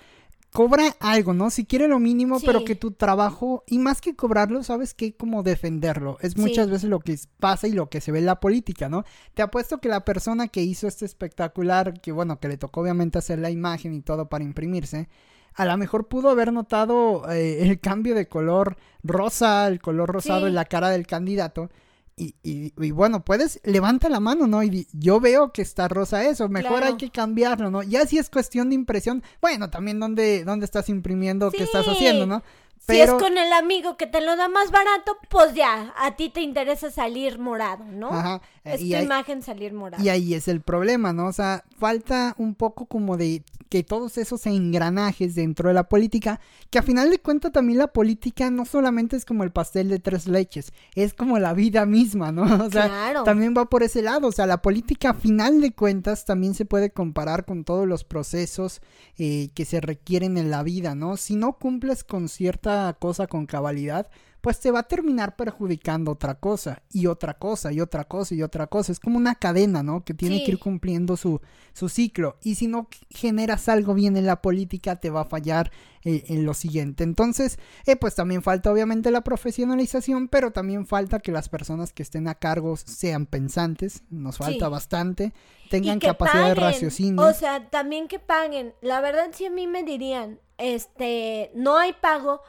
[0.53, 1.51] cobra algo, ¿no?
[1.51, 5.17] Si quiere lo mínimo, pero que tu trabajo, y más que cobrarlo, ¿sabes qué?
[5.17, 6.17] Como defenderlo.
[6.21, 6.73] Es muchas Sí.
[6.73, 9.05] veces lo que pasa y lo que se ve en la política, ¿no?
[9.35, 13.19] Te apuesto que la persona que hizo este espectacular, que bueno, que le tocó obviamente
[13.19, 15.09] hacer la imagen y todo para imprimirse,
[15.55, 20.43] a lo mejor pudo haber notado eh, el cambio de color rosa, el color rosado
[20.43, 20.47] Sí.
[20.47, 21.69] en la cara del candidato.
[22.17, 24.63] Y, y- y bueno, puedes, levanta la mano, ¿no?
[24.63, 26.87] Y yo veo que está rosa eso, mejor Claro.
[26.87, 27.83] hay que cambiarlo, ¿no?
[27.83, 32.27] Ya si es cuestión de impresión, bueno, también dónde, dónde estás imprimiendo, qué estás haciendo,
[32.27, 32.43] ¿no?
[32.87, 36.29] si es con el amigo que te lo da más barato, pues ya, a ti
[36.29, 38.11] te interesa salir morado, ¿no?
[38.13, 38.43] Ajá.
[38.65, 40.03] Es tu imagen salir morado.
[40.03, 41.27] Y ahí es el problema, ¿no?
[41.27, 46.41] O sea, falta un poco como de que todos esos engranajes dentro de la política,
[46.71, 49.99] que a final de cuentas también la política no solamente es como el pastel de
[49.99, 52.45] tres leches, es como la vida misma, ¿no?
[52.65, 56.25] O sea, también va por ese lado, o sea, la política a final de cuentas
[56.25, 58.81] también se puede comparar con todos los procesos
[59.19, 61.17] eh, que se requieren en la vida, ¿no?
[61.17, 64.09] Si no cumples con cierta cosa con cabalidad,
[64.45, 68.43] pues te va a terminar perjudicando otra cosa y otra cosa y otra cosa y
[68.43, 68.93] otra cosa.
[68.93, 70.05] Es como una cadena, ¿no?
[70.05, 71.41] Que tiene que ir cumpliendo su,
[71.73, 72.37] su ciclo.
[72.43, 76.45] Y si no generas algo bien en la política, te va a fallar eh, en
[76.45, 77.05] lo siguiente.
[77.05, 82.03] Entonces, eh, pues también falta obviamente la profesionalización, pero también falta que las personas que
[82.03, 84.03] estén a cargo sean pensantes.
[84.11, 85.33] Nos falta bastante.
[85.71, 87.23] Tengan capacidad de raciocinio.
[87.23, 88.75] O sea, también que paguen.
[88.83, 92.43] La verdad, si a mí me dirían, este, no hay pago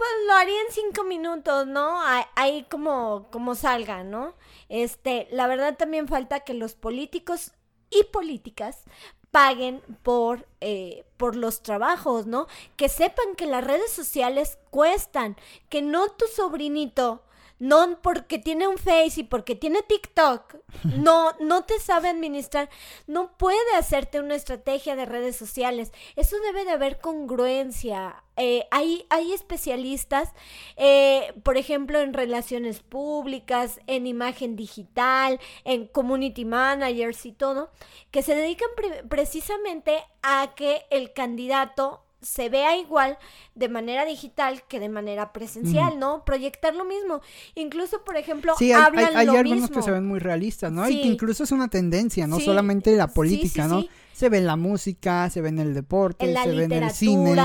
[0.00, 2.00] pues lo haría en cinco minutos, ¿no?
[2.34, 4.32] Ahí como, como salga, ¿no?
[4.70, 7.52] Este, la verdad también falta que los políticos
[7.90, 8.84] y políticas
[9.30, 12.46] paguen por, eh, por los trabajos, ¿no?
[12.76, 15.36] Que sepan que las redes sociales cuestan,
[15.68, 17.22] que no tu sobrinito
[17.60, 20.56] no porque tiene un Face y porque tiene TikTok,
[20.96, 22.68] no, no te sabe administrar,
[23.06, 25.92] no puede hacerte una estrategia de redes sociales.
[26.16, 28.24] Eso debe de haber congruencia.
[28.36, 30.32] Eh, hay, hay especialistas,
[30.76, 37.70] eh, por ejemplo, en relaciones públicas, en imagen digital, en community managers y todo,
[38.10, 38.70] que se dedican
[39.10, 43.18] precisamente a que el candidato se vea igual
[43.54, 46.24] de manera digital que de manera presencial, ¿no?
[46.24, 47.20] Proyectar lo mismo.
[47.54, 48.82] Incluso, por ejemplo, sí, hay,
[49.14, 50.88] hay, algunos que se ven muy realistas, ¿no?
[50.88, 53.84] Y que incluso es una tendencia, no solamente la política, ¿no?
[54.12, 57.36] Se ve en la música, se ve en el deporte, se ve en el cine.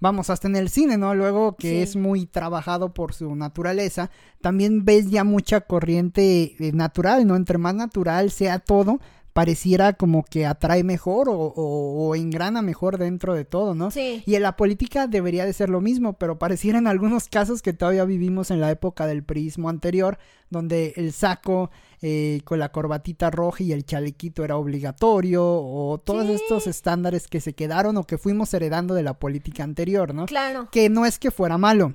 [0.00, 1.14] Vamos, hasta en el cine, ¿no?
[1.14, 4.10] Luego que es muy trabajado por su naturaleza,
[4.42, 7.36] también ves ya mucha corriente eh, natural, ¿no?
[7.36, 9.00] Entre más natural sea todo,
[9.34, 13.90] pareciera como que atrae mejor o, engrana mejor dentro de todo, ¿no?
[13.90, 14.22] Sí.
[14.24, 17.72] Y en la política debería de ser lo mismo, pero pareciera en algunos casos que
[17.72, 20.18] todavía vivimos en la época del prismo anterior,
[20.50, 21.70] donde el saco
[22.00, 27.40] eh, con la corbatita roja y el chalequito era obligatorio, o todos estos estándares que
[27.40, 30.26] se quedaron o que fuimos heredando de la política anterior, ¿no?
[30.26, 30.68] Claro.
[30.70, 31.94] Que no es que fuera malo,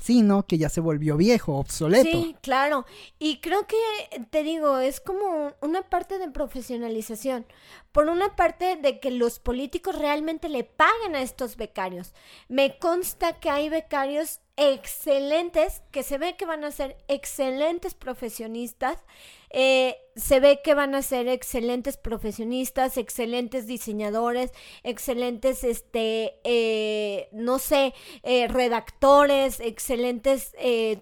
[0.00, 2.10] sino que ya se volvió viejo, obsoleto.
[2.10, 2.86] Sí, claro.
[3.18, 3.76] Y creo que,
[4.30, 7.46] te digo, es como una parte de profesionalización.
[7.92, 12.14] Por una parte de que los políticos realmente le paguen a estos becarios.
[12.48, 18.98] Me consta que hay becarios excelentes, que se ve que van a ser excelentes profesionistas,
[19.50, 27.60] eh, se ve que van a ser excelentes profesionistas, excelentes diseñadores, excelentes, este, eh, no
[27.60, 27.94] sé,
[28.24, 30.52] eh, redactores, excelentes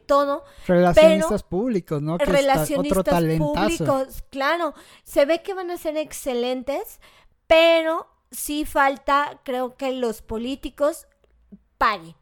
[0.04, 0.44] todo.
[0.66, 2.18] Relacionistas públicos, ¿no?
[2.18, 7.00] Que relacionistas públicos, claro, se ve que van a ser excelentes,
[7.46, 11.06] pero sí falta, creo que los políticos
[11.78, 12.14] paguen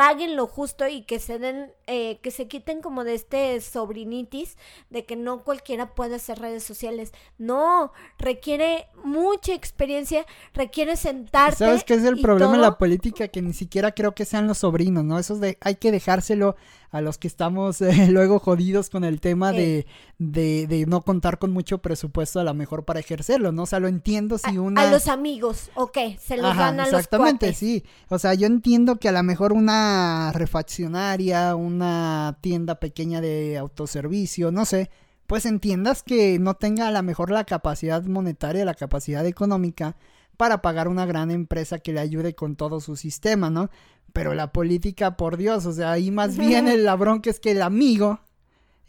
[0.00, 4.56] paguen lo justo y que se den, eh, que se quiten como de este sobrinitis
[4.88, 7.12] de que no cualquiera puede hacer redes sociales.
[7.36, 11.58] No, requiere mucha experiencia, requiere sentarte.
[11.58, 13.28] ¿Sabes qué es el problema en la política?
[13.28, 15.18] Que ni siquiera creo que sean los sobrinos, ¿no?
[15.18, 16.56] Eso de, hay que dejárselo
[16.90, 19.86] a los que estamos eh, luego jodidos con el tema de,
[20.18, 23.62] de, de, no contar con mucho presupuesto a lo mejor para ejercerlo, ¿no?
[23.62, 24.82] O sea, lo entiendo si una...
[24.82, 27.84] A los amigos, ok, se los dan a exactamente, sí.
[28.08, 34.50] O sea, yo entiendo que a lo mejor una refaccionaria, una tienda pequeña de autoservicio,
[34.50, 34.90] no sé,
[35.26, 39.96] pues entiendas que no tenga a lo mejor la capacidad monetaria, la capacidad económica
[40.40, 43.68] para pagar una gran empresa que le ayude con todo su sistema, ¿no?
[44.14, 47.50] Pero la política, por Dios, o sea, ahí más bien el labrón que es que
[47.50, 48.20] el amigo,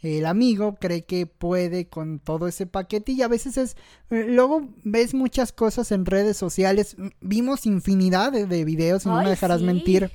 [0.00, 3.76] el amigo cree que puede con todo ese paquete y a veces es,
[4.08, 9.28] eh, luego ves muchas cosas en redes sociales, vimos infinidad de, videos, y no me
[9.28, 10.10] dejarás mentir,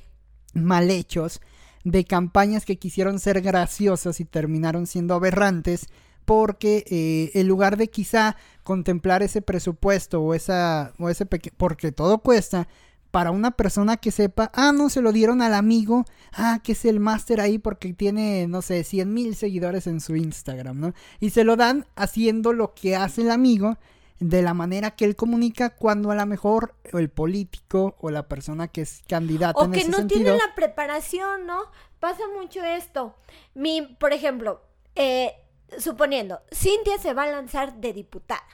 [0.54, 1.40] mal hechos,
[1.84, 5.86] de campañas que quisieron ser graciosas y terminaron siendo aberrantes
[6.28, 12.18] porque eh, en lugar de quizá contemplar ese presupuesto o esa o ese porque todo
[12.18, 12.68] cuesta
[13.10, 16.84] para una persona que sepa, ah, no, se lo dieron al amigo, ah, que es
[16.84, 20.92] el máster ahí porque tiene, no sé, 100 mil seguidores en su Instagram, ¿no?
[21.18, 23.78] Y se lo dan haciendo lo que hace el amigo
[24.20, 28.68] de la manera que él comunica cuando a lo mejor el político o la persona
[28.68, 31.62] que es candidata o que no tiene la preparación, ¿no?
[32.00, 33.14] Pasa mucho esto.
[33.54, 34.60] Mi, por ejemplo,
[34.94, 35.32] eh,
[35.78, 38.46] suponiendo, Cintia se va a lanzar de diputada.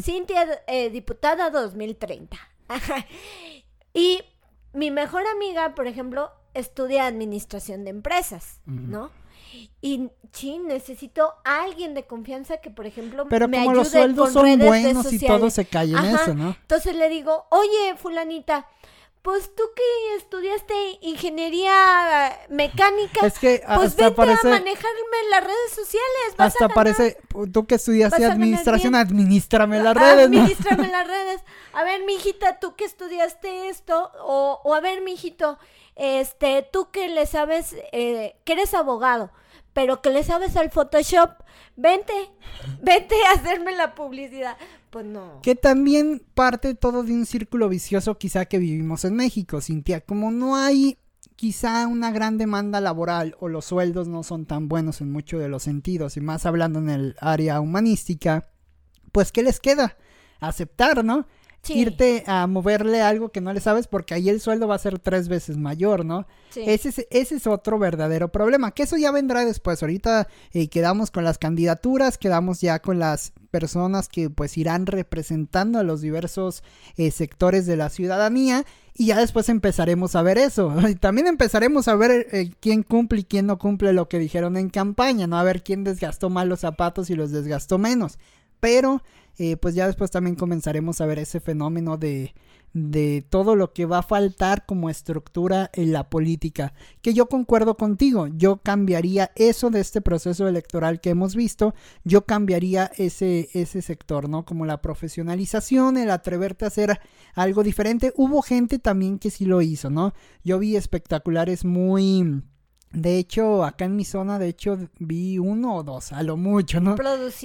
[0.00, 2.36] Cintia, eh, diputada 2030.
[3.94, 4.22] Y
[4.72, 9.10] mi mejor amiga, por ejemplo, estudia administración de empresas, ¿no?
[9.82, 13.88] Y sí, necesito a alguien de confianza que, por ejemplo, Pero me como ayude los
[13.88, 16.22] sueldos con son redes buenos y todo se cae en Ajá.
[16.22, 16.56] eso, ¿no?
[16.62, 18.66] Entonces le digo, oye, fulanita,
[19.22, 25.44] pues tú que estudiaste ingeniería mecánica, Es que pues hasta vente parece, a manejarme las
[25.44, 26.36] redes sociales.
[26.36, 27.16] Vas hasta a ganar, parece,
[27.52, 30.40] tú que estudiaste administración, administrame las redes, ¿no?
[30.40, 31.40] Administrame las redes.
[31.72, 35.58] A ver, mijita, tú que estudiaste esto, o, o a ver, mijito,
[35.96, 39.30] este, tú que le sabes, eh, que eres abogado,
[39.72, 41.30] pero que le sabes al Photoshop,
[41.76, 42.12] vente,
[42.82, 44.58] vente a hacerme la publicidad.
[44.92, 45.40] Pues no.
[45.40, 50.02] Que también parte todo de un círculo vicioso quizá que vivimos en México, Cintia.
[50.02, 50.98] Como no hay
[51.34, 55.48] quizá una gran demanda laboral o los sueldos no son tan buenos en muchos de
[55.48, 58.50] los sentidos, y más hablando en el área humanística,
[59.12, 59.96] pues ¿qué les queda?
[60.40, 61.26] Aceptar, ¿no?
[61.62, 64.78] Sí, Irte a moverle algo que no le sabes porque ahí el sueldo va a
[64.78, 66.26] ser tres veces mayor, ¿no?
[66.50, 66.62] sí.
[66.66, 69.80] Ese es, ese es otro verdadero problema, que eso ya vendrá después.
[69.80, 75.78] Ahorita eh, quedamos con las candidaturas, quedamos ya con las personas que pues irán representando
[75.78, 76.64] a los diversos
[76.96, 80.74] eh, sectores de la ciudadanía y ya después empezaremos a ver eso.
[80.88, 84.56] Y también empezaremos a ver eh, quién cumple y quién no cumple lo que dijeron
[84.56, 85.38] en campaña, ¿no?
[85.38, 88.18] A ver quién desgastó más los zapatos y los desgastó menos.
[88.58, 89.02] Pero
[89.38, 92.34] eh, pues ya después también comenzaremos a ver ese fenómeno de,
[92.74, 96.72] de todo lo que va a faltar como estructura en la política.
[97.00, 102.24] Que yo concuerdo contigo, yo cambiaría eso de este proceso electoral que hemos visto, yo
[102.24, 104.44] cambiaría ese, ese sector, ¿no?
[104.44, 107.00] Como la profesionalización, el atreverte a hacer
[107.34, 108.12] algo diferente.
[108.16, 110.14] Hubo gente también que sí lo hizo, ¿no?
[110.44, 112.42] Yo vi espectaculares muy...
[112.92, 116.80] De hecho, acá en mi zona, de hecho, vi uno o dos, a lo mucho,
[116.80, 116.94] ¿no?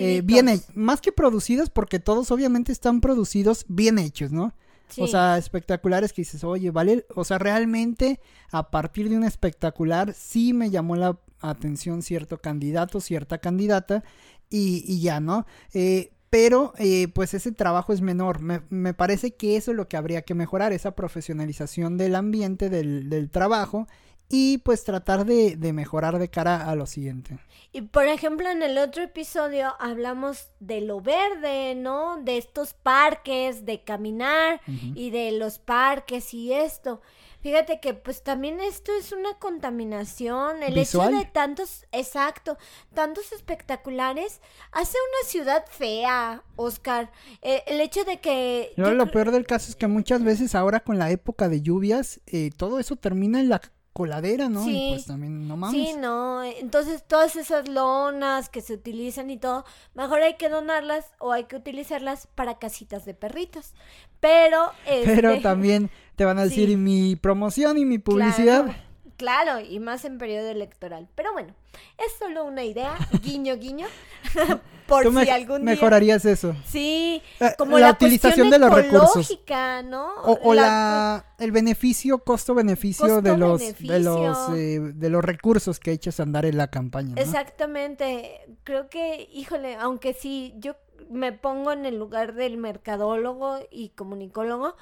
[0.04, 4.54] Eh, bien, he- más que producidos, porque todos obviamente están producidos bien hechos, ¿no?
[4.90, 5.02] Sí.
[5.02, 8.20] O sea, espectaculares que dices, oye, vale, o sea, realmente
[8.52, 14.04] a partir de un espectacular sí me llamó la atención cierto candidato, cierta candidata
[14.50, 15.46] y, y ya, ¿no?
[15.74, 18.42] Eh, pero eh, pues ese trabajo es menor.
[18.42, 22.70] Me, me parece que eso es lo que habría que mejorar, esa profesionalización del ambiente,
[22.70, 23.88] del, del trabajo
[24.30, 27.38] y pues tratar de, de mejorar de cara a lo siguiente.
[27.72, 32.18] Y por ejemplo, en el otro episodio hablamos de lo verde, ¿no?
[32.18, 34.62] De estos parques, de caminar
[34.96, 37.02] y de los parques y esto.
[37.42, 40.64] Fíjate que pues también esto es una contaminación.
[40.64, 41.10] El ¿Visual?
[41.10, 42.58] hecho de tantos, exacto,
[42.94, 47.12] tantos espectaculares hace una ciudad fea, Oscar.
[47.42, 48.74] Eh, el hecho de que...
[48.76, 52.22] Yo lo peor del caso es que muchas veces ahora con la época de lluvias,
[52.26, 53.62] eh, todo eso termina en la
[53.98, 54.64] coladera, ¿no?
[54.64, 54.90] Sí.
[54.90, 55.90] Y pues también, no mames.
[55.90, 61.06] Sí, no, entonces todas esas lonas que se utilizan y todo, mejor hay que donarlas
[61.18, 63.74] o hay que utilizarlas para casitas de perritos.
[64.20, 66.74] Pero, Pero este, también te van a decir sí.
[66.74, 68.66] y mi promoción y mi publicidad.
[68.66, 68.87] Claro,
[69.18, 71.08] claro, y más en periodo electoral.
[71.16, 71.54] Pero bueno,
[71.98, 73.88] es solo una idea, guiño, guiño,
[74.88, 75.72] por Tú si me- algún día...
[75.76, 76.56] mejorarías eso.
[76.66, 79.40] Sí, Eh, como la la, utilización de los recursos.
[79.86, 80.14] ¿no?
[80.24, 85.92] O, o la, el beneficio, costo-beneficio de los, de los, eh, de los recursos que
[85.92, 87.16] echas a andar en la campaña.
[87.16, 87.22] ¿no?
[87.22, 88.42] Exactamente.
[88.64, 90.76] Creo que, híjole, aunque sí, yo
[91.10, 94.76] me pongo en el lugar del mercadólogo y comunicólogo,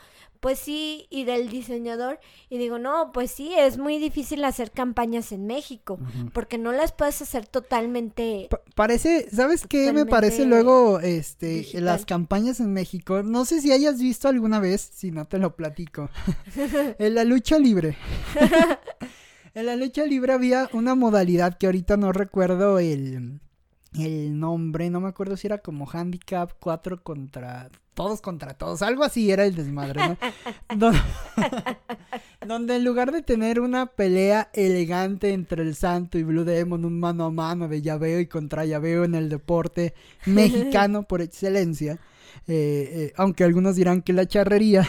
[0.45, 2.19] pues sí, y del diseñador,
[2.51, 5.97] y digo, no, pues sí, es muy difícil hacer campañas en México,
[6.33, 8.45] porque no las puedes hacer totalmente...
[8.51, 9.91] Pa- Parece, ¿sabes qué?
[9.91, 11.85] Me parece luego, este, digital.
[11.85, 13.23] las campañas en México.
[13.23, 16.11] No sé si hayas visto alguna vez, si no te lo platico.
[16.99, 17.97] en la lucha libre.
[19.55, 23.39] en la lucha libre había una modalidad que ahorita no recuerdo el,
[23.97, 29.03] el nombre, no me acuerdo si era como handicap 4 contra todos contra todos, algo
[29.03, 30.17] así era el desmadre, ¿no?
[30.77, 30.95] Don-
[32.47, 36.99] Donde en lugar de tener una pelea elegante entre el Santo y Blue Demon, un
[36.99, 39.95] mano a mano de llaveo y contra llaveo en el deporte
[40.27, 41.93] mexicano por excelencia,
[42.47, 44.87] eh, eh, aunque algunos dirán que la charrería,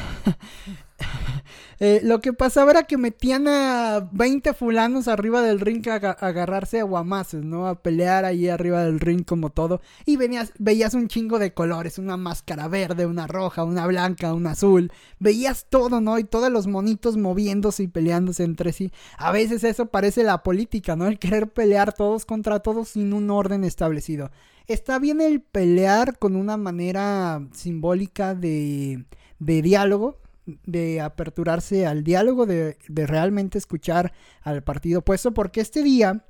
[1.78, 6.16] eh, lo que pasaba era que metían a 20 fulanos arriba del ring a, aga-
[6.20, 7.66] a agarrarse a guamazos, ¿no?
[7.68, 9.80] A pelear ahí arriba del ring como todo.
[10.06, 14.52] Y venías, veías un chingo de colores, una máscara verde, una roja, una blanca, una
[14.52, 14.90] azul.
[15.18, 16.18] Veías todo, ¿no?
[16.18, 18.90] Y todos los monitos moviéndose y peleándose entre sí.
[19.18, 21.06] A veces eso parece la política, ¿no?
[21.06, 24.30] El querer pelear todos contra todos sin un orden establecido.
[24.66, 29.04] Está bien el pelear con una manera simbólica de,
[29.38, 30.18] de diálogo,
[30.64, 36.24] de aperturarse al diálogo, de, de realmente escuchar al partido opuesto, porque este día,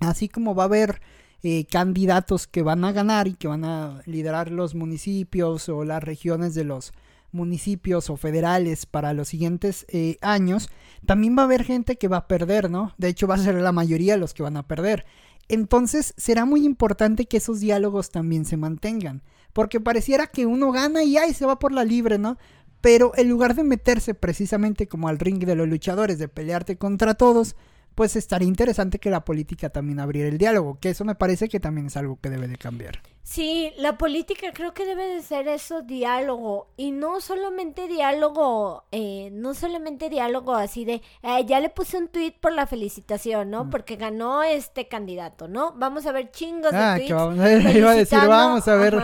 [0.00, 1.00] así como va a haber
[1.42, 6.02] eh, candidatos que van a ganar y que van a liderar los municipios o las
[6.02, 6.92] regiones de los
[7.32, 10.68] municipios o federales para los siguientes eh, años,
[11.06, 12.92] también va a haber gente que va a perder, ¿no?
[12.98, 15.06] De hecho, va a ser la mayoría los que van a perder.
[15.48, 19.22] Entonces, será muy importante que esos diálogos también se mantengan.
[19.52, 22.38] Porque pareciera que uno gana y ahí se va por la libre, ¿no?
[22.80, 27.14] Pero en lugar de meterse precisamente como al ring de los luchadores, de pelearte contra
[27.14, 27.56] todos,
[27.94, 31.60] pues estaría interesante que la política también abriera el diálogo, que eso me parece que
[31.60, 33.02] también es algo que debe de cambiar.
[33.22, 39.28] Sí, la política creo que debe de ser eso, diálogo, y no solamente diálogo, eh,
[39.32, 43.64] no solamente diálogo así de, eh, ya le puse un tweet por la felicitación, ¿no?
[43.64, 43.70] Mm.
[43.70, 45.74] Porque ganó este candidato, ¿no?
[45.76, 47.12] Vamos a ver chingos de ah, tweets.
[47.12, 47.36] vamos,
[47.74, 48.94] iba a decir, vamos a ver.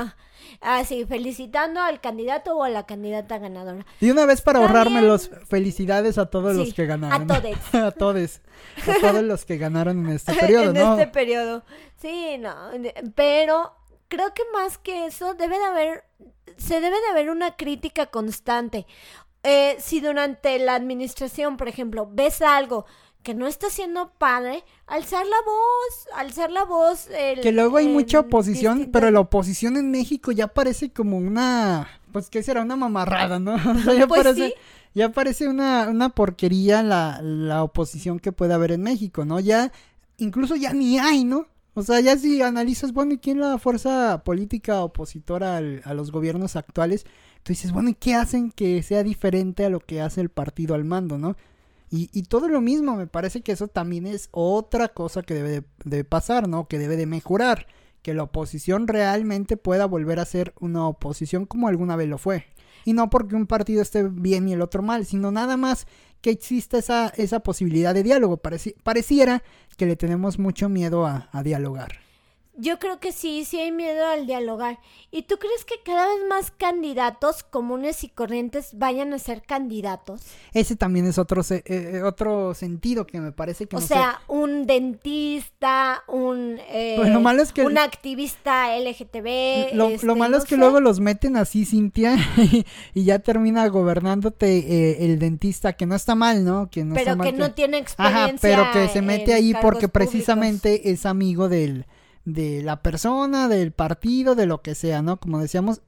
[0.86, 3.84] Sí, felicitando al candidato o a la candidata ganadora.
[4.00, 7.30] Y una vez para ahorrarme los felicidades a todos los que ganaron.
[7.30, 7.74] A todos.
[7.74, 8.40] a todos.
[8.86, 11.64] A todos los que ganaron en este periodo, en este periodo.
[12.00, 12.54] Sí, no.
[13.14, 13.74] Pero
[14.08, 16.04] creo que más que eso, debe de haber.
[16.56, 18.86] Se debe de haber una crítica constante.
[19.42, 22.86] Eh, si durante la administración, por ejemplo, ves algo
[23.26, 27.08] que no está siendo padre, alzar la voz, alzar la voz.
[27.42, 32.30] que luego hay mucha oposición, pero la oposición en México ya parece como una, pues
[32.30, 33.54] qué será, una mamarrada, ¿no?
[33.56, 34.54] O sea, ya pues parece,
[34.94, 39.40] ya parece una, una porquería la, la oposición que puede haber en México, ¿no?
[39.40, 39.72] Ya,
[40.18, 41.48] incluso ya ni hay, ¿no?
[41.74, 46.54] O sea, ya si analizas, bueno, ¿y quién la fuerza política opositora a los gobiernos
[46.54, 47.06] actuales?
[47.42, 50.76] Tú dices, bueno, ¿y qué hacen que sea diferente a lo que hace el partido
[50.76, 51.34] al mando, no?
[51.90, 55.64] Y, y, todo lo mismo, me parece que eso también es otra cosa que debe
[55.84, 56.66] de, pasar, ¿no?
[56.66, 57.66] Que debe de mejorar,
[58.02, 62.46] que la oposición realmente pueda volver a ser una oposición como alguna vez lo fue.
[62.84, 65.86] Y no porque un partido esté bien y el otro mal, sino nada más
[66.20, 68.40] que exista esa, esa posibilidad de diálogo.
[68.82, 69.42] pareciera
[69.76, 72.05] que le tenemos mucho miedo a dialogar.
[72.58, 74.78] Yo creo que sí, sí hay miedo al dialogar.
[75.10, 80.22] ¿Y tú crees que cada vez más candidatos comunes y corrientes vayan a ser candidatos?
[80.54, 83.76] Ese también es otro, eh, eh, otro sentido que me parece que...
[83.76, 89.74] O sea, un dentista, un, eh, pues que un activista LGTB.
[89.74, 92.16] Lo, este, malo es que luego los meten así, Cintia,
[92.94, 96.70] y, ya termina gobernándote el dentista, que no está mal, ¿no?
[96.70, 98.26] Que no pero que, no tiene experiencia.
[98.26, 101.86] Ajá, pero que se mete ahí porque precisamente es amigo del
[102.26, 105.16] de la persona, del partido, de lo que sea, ¿no?
[105.16, 105.80] Como decíamos,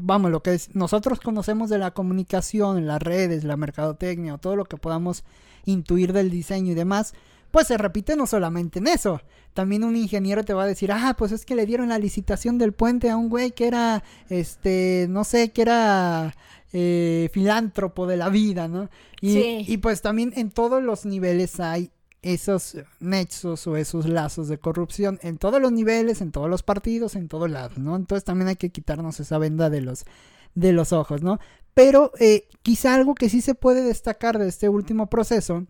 [0.00, 4.64] vamos, lo que nosotros conocemos de la comunicación, las redes, la mercadotecnia o todo lo
[4.64, 5.22] que podamos
[5.64, 7.14] intuir del diseño y demás,
[7.52, 9.20] pues se repite no solamente en eso.
[9.54, 12.58] También un ingeniero te va a decir, ah, pues es que le dieron la licitación
[12.58, 16.34] del puente a un güey que era, este, no sé, que era
[16.72, 18.90] eh, filántropo de la vida, ¿no?
[19.20, 21.92] Y, y pues también en todos los niveles hay
[22.24, 27.16] esos nexos o esos lazos de corrupción en todos los niveles, en todos los partidos,
[27.16, 27.94] en todos lados, ¿no?
[27.96, 30.06] Entonces también hay que quitarnos esa venda de los,
[30.54, 31.38] de los ojos, ¿no?
[31.74, 35.66] Pero eh, quizá algo que sí se puede destacar de este último proceso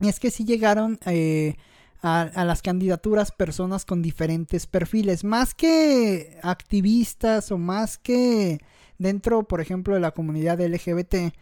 [0.00, 1.56] es que sí llegaron eh,
[2.00, 8.58] a, a, las candidaturas personas con diferentes perfiles, más que activistas o más que
[8.96, 11.34] dentro, por ejemplo, de la comunidad LGBT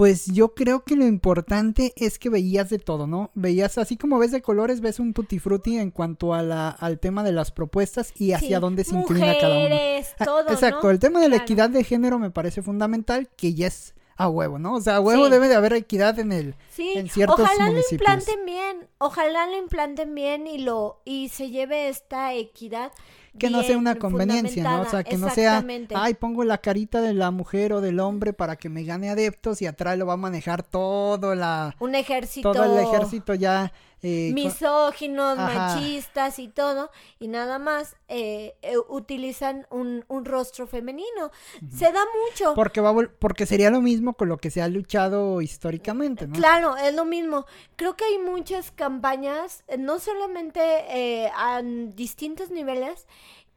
[0.00, 3.30] pues yo creo que lo importante es que veías de todo, ¿no?
[3.34, 6.98] Veías así como ves de colores, ves un tutti frutti en cuanto a la, al
[6.98, 9.74] tema de las propuestas y hacia dónde se inclina cada uno.
[10.18, 13.66] Ah, todo, exacto, el tema de la equidad de género me parece fundamental, que ya
[13.66, 14.76] es a huevo, ¿no?
[14.76, 16.94] O sea, a huevo debe de haber equidad en el sí.
[16.96, 21.90] en ciertos ojalá lo implanten bien, ojalá lo implanten bien y lo y se lleve
[21.90, 22.90] esta equidad
[23.38, 24.82] que no sea una conveniencia, ¿no?
[24.82, 25.64] O sea, que no sea,
[25.94, 29.62] ay, pongo la carita de la mujer o del hombre para que me gane adeptos
[29.62, 33.72] y atrás lo va a manejar todo la un ejército todo el ejército ya
[34.02, 41.30] eh, misóginos, machistas y todo, y nada más eh, eh, utilizan un, un, rostro femenino.
[41.70, 42.54] Se da mucho.
[42.54, 46.34] Porque, va porque sería lo mismo con lo que se ha luchado históricamente, ¿no?
[46.34, 47.44] Claro, es lo mismo.
[47.76, 53.06] Creo que hay muchas campañas, no solamente a distintos niveles,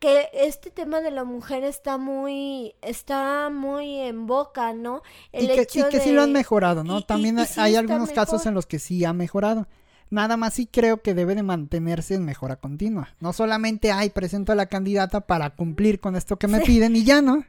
[0.04, 5.02] que este tema de la mujer está muy está muy en boca, ¿no?
[5.32, 7.04] El y que, y que sí lo han mejorado, ¿no?
[7.04, 9.66] También hay algunos casos en los que sí ha mejorado.
[10.14, 13.10] Nada más sí creo que debe de mantenerse en mejora continua.
[13.20, 17.04] No solamente, ay, presento a la candidata para cumplir con esto que me piden y
[17.04, 17.44] ya, ¿no?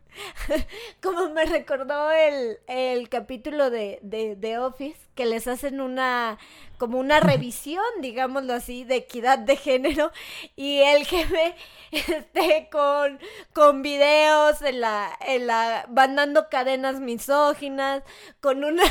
[1.02, 6.38] Como me recordó el, el capítulo de, de, de, Office, que les hacen una
[6.78, 10.10] como una revisión, digámoslo así, de equidad de género
[10.56, 11.54] y el jefe
[11.92, 13.20] este con
[13.52, 18.02] con videos en la en la van dando cadenas misóginas
[18.40, 18.82] con una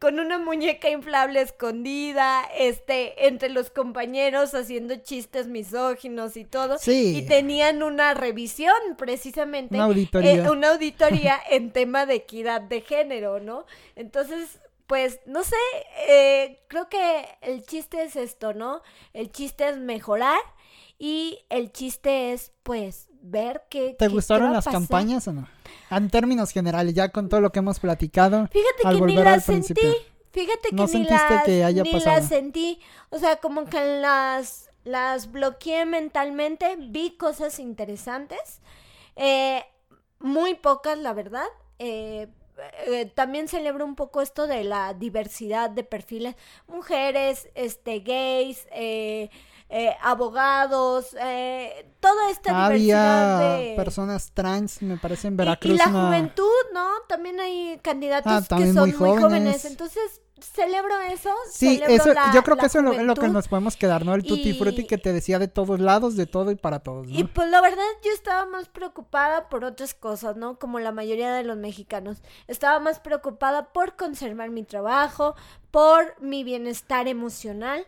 [0.00, 7.16] con una muñeca inflable escondida, este entre los compañeros haciendo chistes misóginos y todo Sí.
[7.18, 9.86] y tenían una revisión precisamente Una
[10.18, 10.44] auditoría.
[10.44, 13.64] eh, una auditoría en tema de equidad de género, ¿no?
[13.96, 15.56] Entonces, pues, no sé,
[16.08, 18.82] eh, creo que el chiste es esto, ¿no?
[19.12, 20.40] El chiste es mejorar
[20.98, 23.90] y el chiste es, pues, ver qué...
[23.98, 24.80] ¿Te qué- gustaron las pasar.
[24.80, 25.48] campañas o no?
[25.90, 28.48] En términos generales, ya con todo lo que hemos platicado.
[28.48, 29.74] Fíjate al que ni volver al las sentí.
[29.74, 29.94] principio.
[30.32, 32.80] Fíjate que ¿No ni sentiste las, que haya ni las sentí.
[33.10, 36.76] O sea, como que las, las bloqueé mentalmente.
[36.78, 38.60] Vi cosas interesantes.
[39.16, 39.64] Eh,
[40.20, 41.46] muy pocas, la verdad.
[41.78, 42.28] Eh,
[42.86, 46.36] eh, también celebro un poco esto de la diversidad de perfiles.
[46.68, 49.30] Mujeres, este, gays, eh,
[49.70, 53.76] eh, abogados, eh, toda esta diversidad Había de...
[53.76, 55.74] personas trans, me parece, en Veracruz.
[55.74, 56.88] Y, la una- juventud, ¿no?
[57.08, 59.22] También hay candidatos Ah, que son muy muy jóvenes.
[59.22, 59.64] jóvenes.
[59.64, 61.30] Entonces, celebro eso.
[61.50, 64.14] Sí, celebro eso, la- yo creo que eso es lo, que nos podemos quedar, ¿no?
[64.14, 67.08] El tutti frutti Y- que te decía de todos lados, de todo y para todos,
[67.08, 67.18] ¿no?
[67.18, 70.58] Y pues la verdad yo estaba más preocupada por otras cosas, ¿no?
[70.58, 72.22] Como la mayoría de los mexicanos.
[72.48, 75.34] Estaba más preocupada por conservar mi trabajo,
[75.70, 77.86] por mi bienestar emocional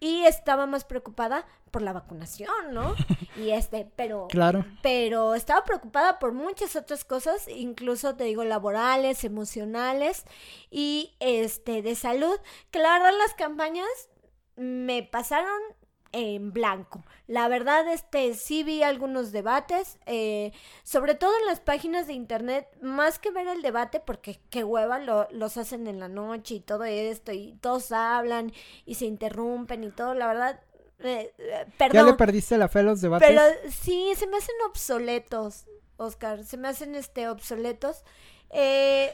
[0.00, 2.94] y estaba más preocupada por la vacunación, ¿no?
[3.36, 4.66] Y este, pero Claro.
[4.82, 10.24] pero estaba preocupada por muchas otras cosas, incluso te digo laborales, emocionales
[10.70, 12.38] y este de salud,
[12.70, 13.88] que la verdad las campañas
[14.56, 15.58] me pasaron
[16.12, 17.02] en blanco.
[17.26, 20.52] La verdad, este, sí vi algunos debates, eh,
[20.82, 24.98] sobre todo en las páginas de internet, más que ver el debate, porque qué hueva,
[24.98, 28.52] lo- los hacen en la noche y todo esto, y todos hablan
[28.84, 30.60] y se interrumpen y todo, la verdad,
[31.00, 33.26] eh, eh, ¿Ya le perdón, perdiste la fe a los debates?
[33.28, 35.64] pero sí, se me hacen obsoletos,
[35.96, 38.04] Oscar, se me hacen, este, obsoletos.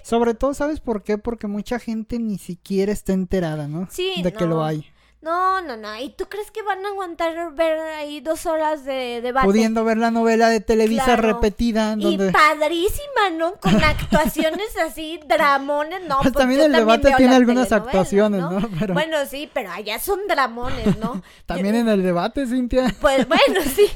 [0.02, 1.16] Sobre todo, ¿sabes por qué?
[1.18, 3.86] Porque mucha gente ni siquiera está enterada, ¿no?
[3.90, 4.90] Sí, De que lo hay.
[5.20, 9.20] No, no, no, ¿y tú crees que van a aguantar ver ahí dos horas de
[9.20, 9.46] debate?
[9.46, 11.22] Pudiendo ver la novela de Televisa Claro.
[11.34, 12.30] repetida, Y donde...
[12.30, 13.56] padrísima, ¿no?
[13.56, 16.20] Con actuaciones así, dramones, no.
[16.22, 18.60] Pues también el debate tiene algunas actuaciones, ¿no?
[18.78, 21.20] Pero Bueno, sí, pero allá son dramones, ¿no?
[21.46, 22.94] también en el debate, Cintia.
[23.00, 23.90] Pues bueno, sí.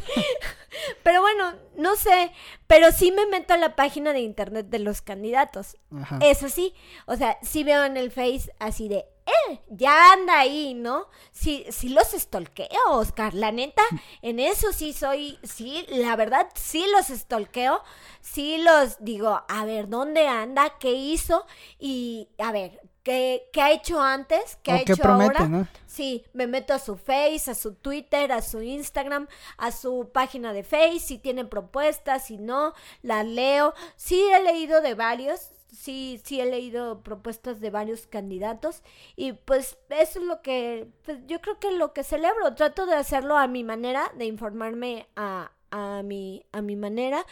[1.02, 2.32] Pero bueno, no sé,
[2.66, 5.76] pero sí me meto a la página de internet de los candidatos.
[5.94, 6.18] Ajá.
[6.22, 6.74] Eso sí,
[7.06, 11.08] o sea, sí veo en el Face así de, eh, ya anda ahí, ¿no?
[11.30, 13.82] Sí, sí los estolqueo, Oscar, la neta,
[14.20, 17.82] en eso sí soy, sí, la verdad, sí los estolqueo,
[18.20, 20.78] sí los digo, a ver, ¿dónde anda?
[20.78, 21.46] ¿Qué hizo?
[21.78, 24.58] Y, a ver, ¿qué, qué ha hecho antes?
[24.62, 25.48] ¿Qué O ha hecho promete, ahora?
[25.48, 25.68] ¿no?
[25.86, 30.52] Sí, me meto a su Face, a su Twitter, a su Instagram, a su página
[30.52, 33.74] de Face, si tiene propuestas, si no, las leo.
[33.96, 38.82] Sí he leído de varios, sí, sí he leído propuestas de varios candidatos
[39.16, 42.94] y pues eso es lo que, pues yo creo que lo que celebro, trato de
[42.94, 47.26] hacerlo a mi manera, de informarme a, a, mi, a mi manera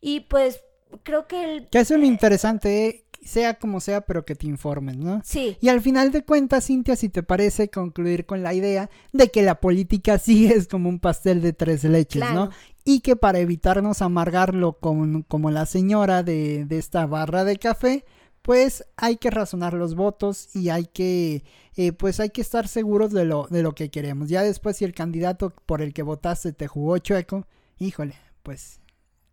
[0.00, 0.62] y pues
[1.02, 1.68] creo que el...
[1.68, 3.04] Que es lo interesante, ¿eh?
[3.24, 5.20] Sea como sea, pero que te informen, ¿no?
[5.24, 9.30] Sí, Y al final de cuentas, Cintia, si te parece concluir con la idea de
[9.30, 12.48] que la política sí es como un pastel de tres leches, ¿no?
[12.48, 12.50] Claro.
[12.84, 18.04] Y que para evitarnos amargarlo con, como la señora de, de esta barra de café,
[18.42, 21.44] pues hay que razonar los votos y hay que,
[21.76, 24.28] eh, pues hay que estar seguros de lo, de lo que queremos.
[24.28, 27.46] Ya después si el candidato por el que votaste te jugó chueco,
[27.78, 28.80] híjole, pues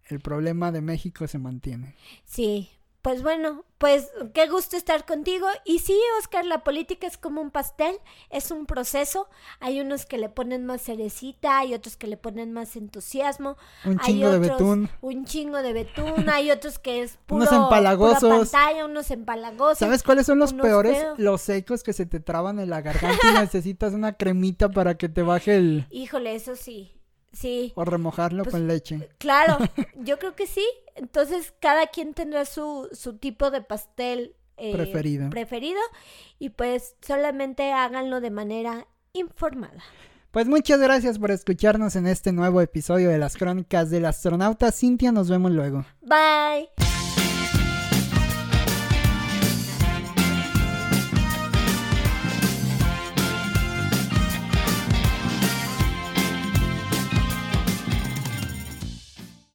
[0.05, 1.95] el problema de México se mantiene.
[2.25, 2.69] Sí,
[3.07, 5.47] pues bueno, pues qué gusto estar contigo.
[5.63, 7.95] Y sí, Oscar, la política es como un pastel,
[8.29, 9.29] es un proceso.
[9.61, 13.55] Hay unos que le ponen más cerecita, hay otros que le ponen más entusiasmo.
[13.85, 14.89] Un hay chingo de betún.
[14.99, 18.49] Un chingo de betún, hay otros que es puro, Unos empalagosos.
[18.51, 19.77] pantalla, unos empalagosos.
[19.77, 21.01] ¿Sabes cuáles son los peores?
[21.15, 25.07] Los secos que se te traban en la garganta y necesitas una cremita para que
[25.07, 25.87] te baje el...
[25.91, 26.96] Híjole, eso sí,
[27.33, 27.73] sí.
[27.75, 29.09] o remojarlo Pues, con leche.
[29.17, 29.57] Claro,
[29.95, 30.65] yo creo que sí.
[30.95, 35.29] Entonces, cada quien tendrá su, su tipo de pastel eh, Preferido.
[35.29, 35.79] preferido
[36.39, 39.83] y pues solamente háganlo de manera informada.
[40.31, 44.71] Pues muchas gracias por escucharnos en este nuevo episodio de las crónicas del astronauta.
[44.71, 45.85] Cintia, nos vemos luego.
[46.01, 47.06] Bye.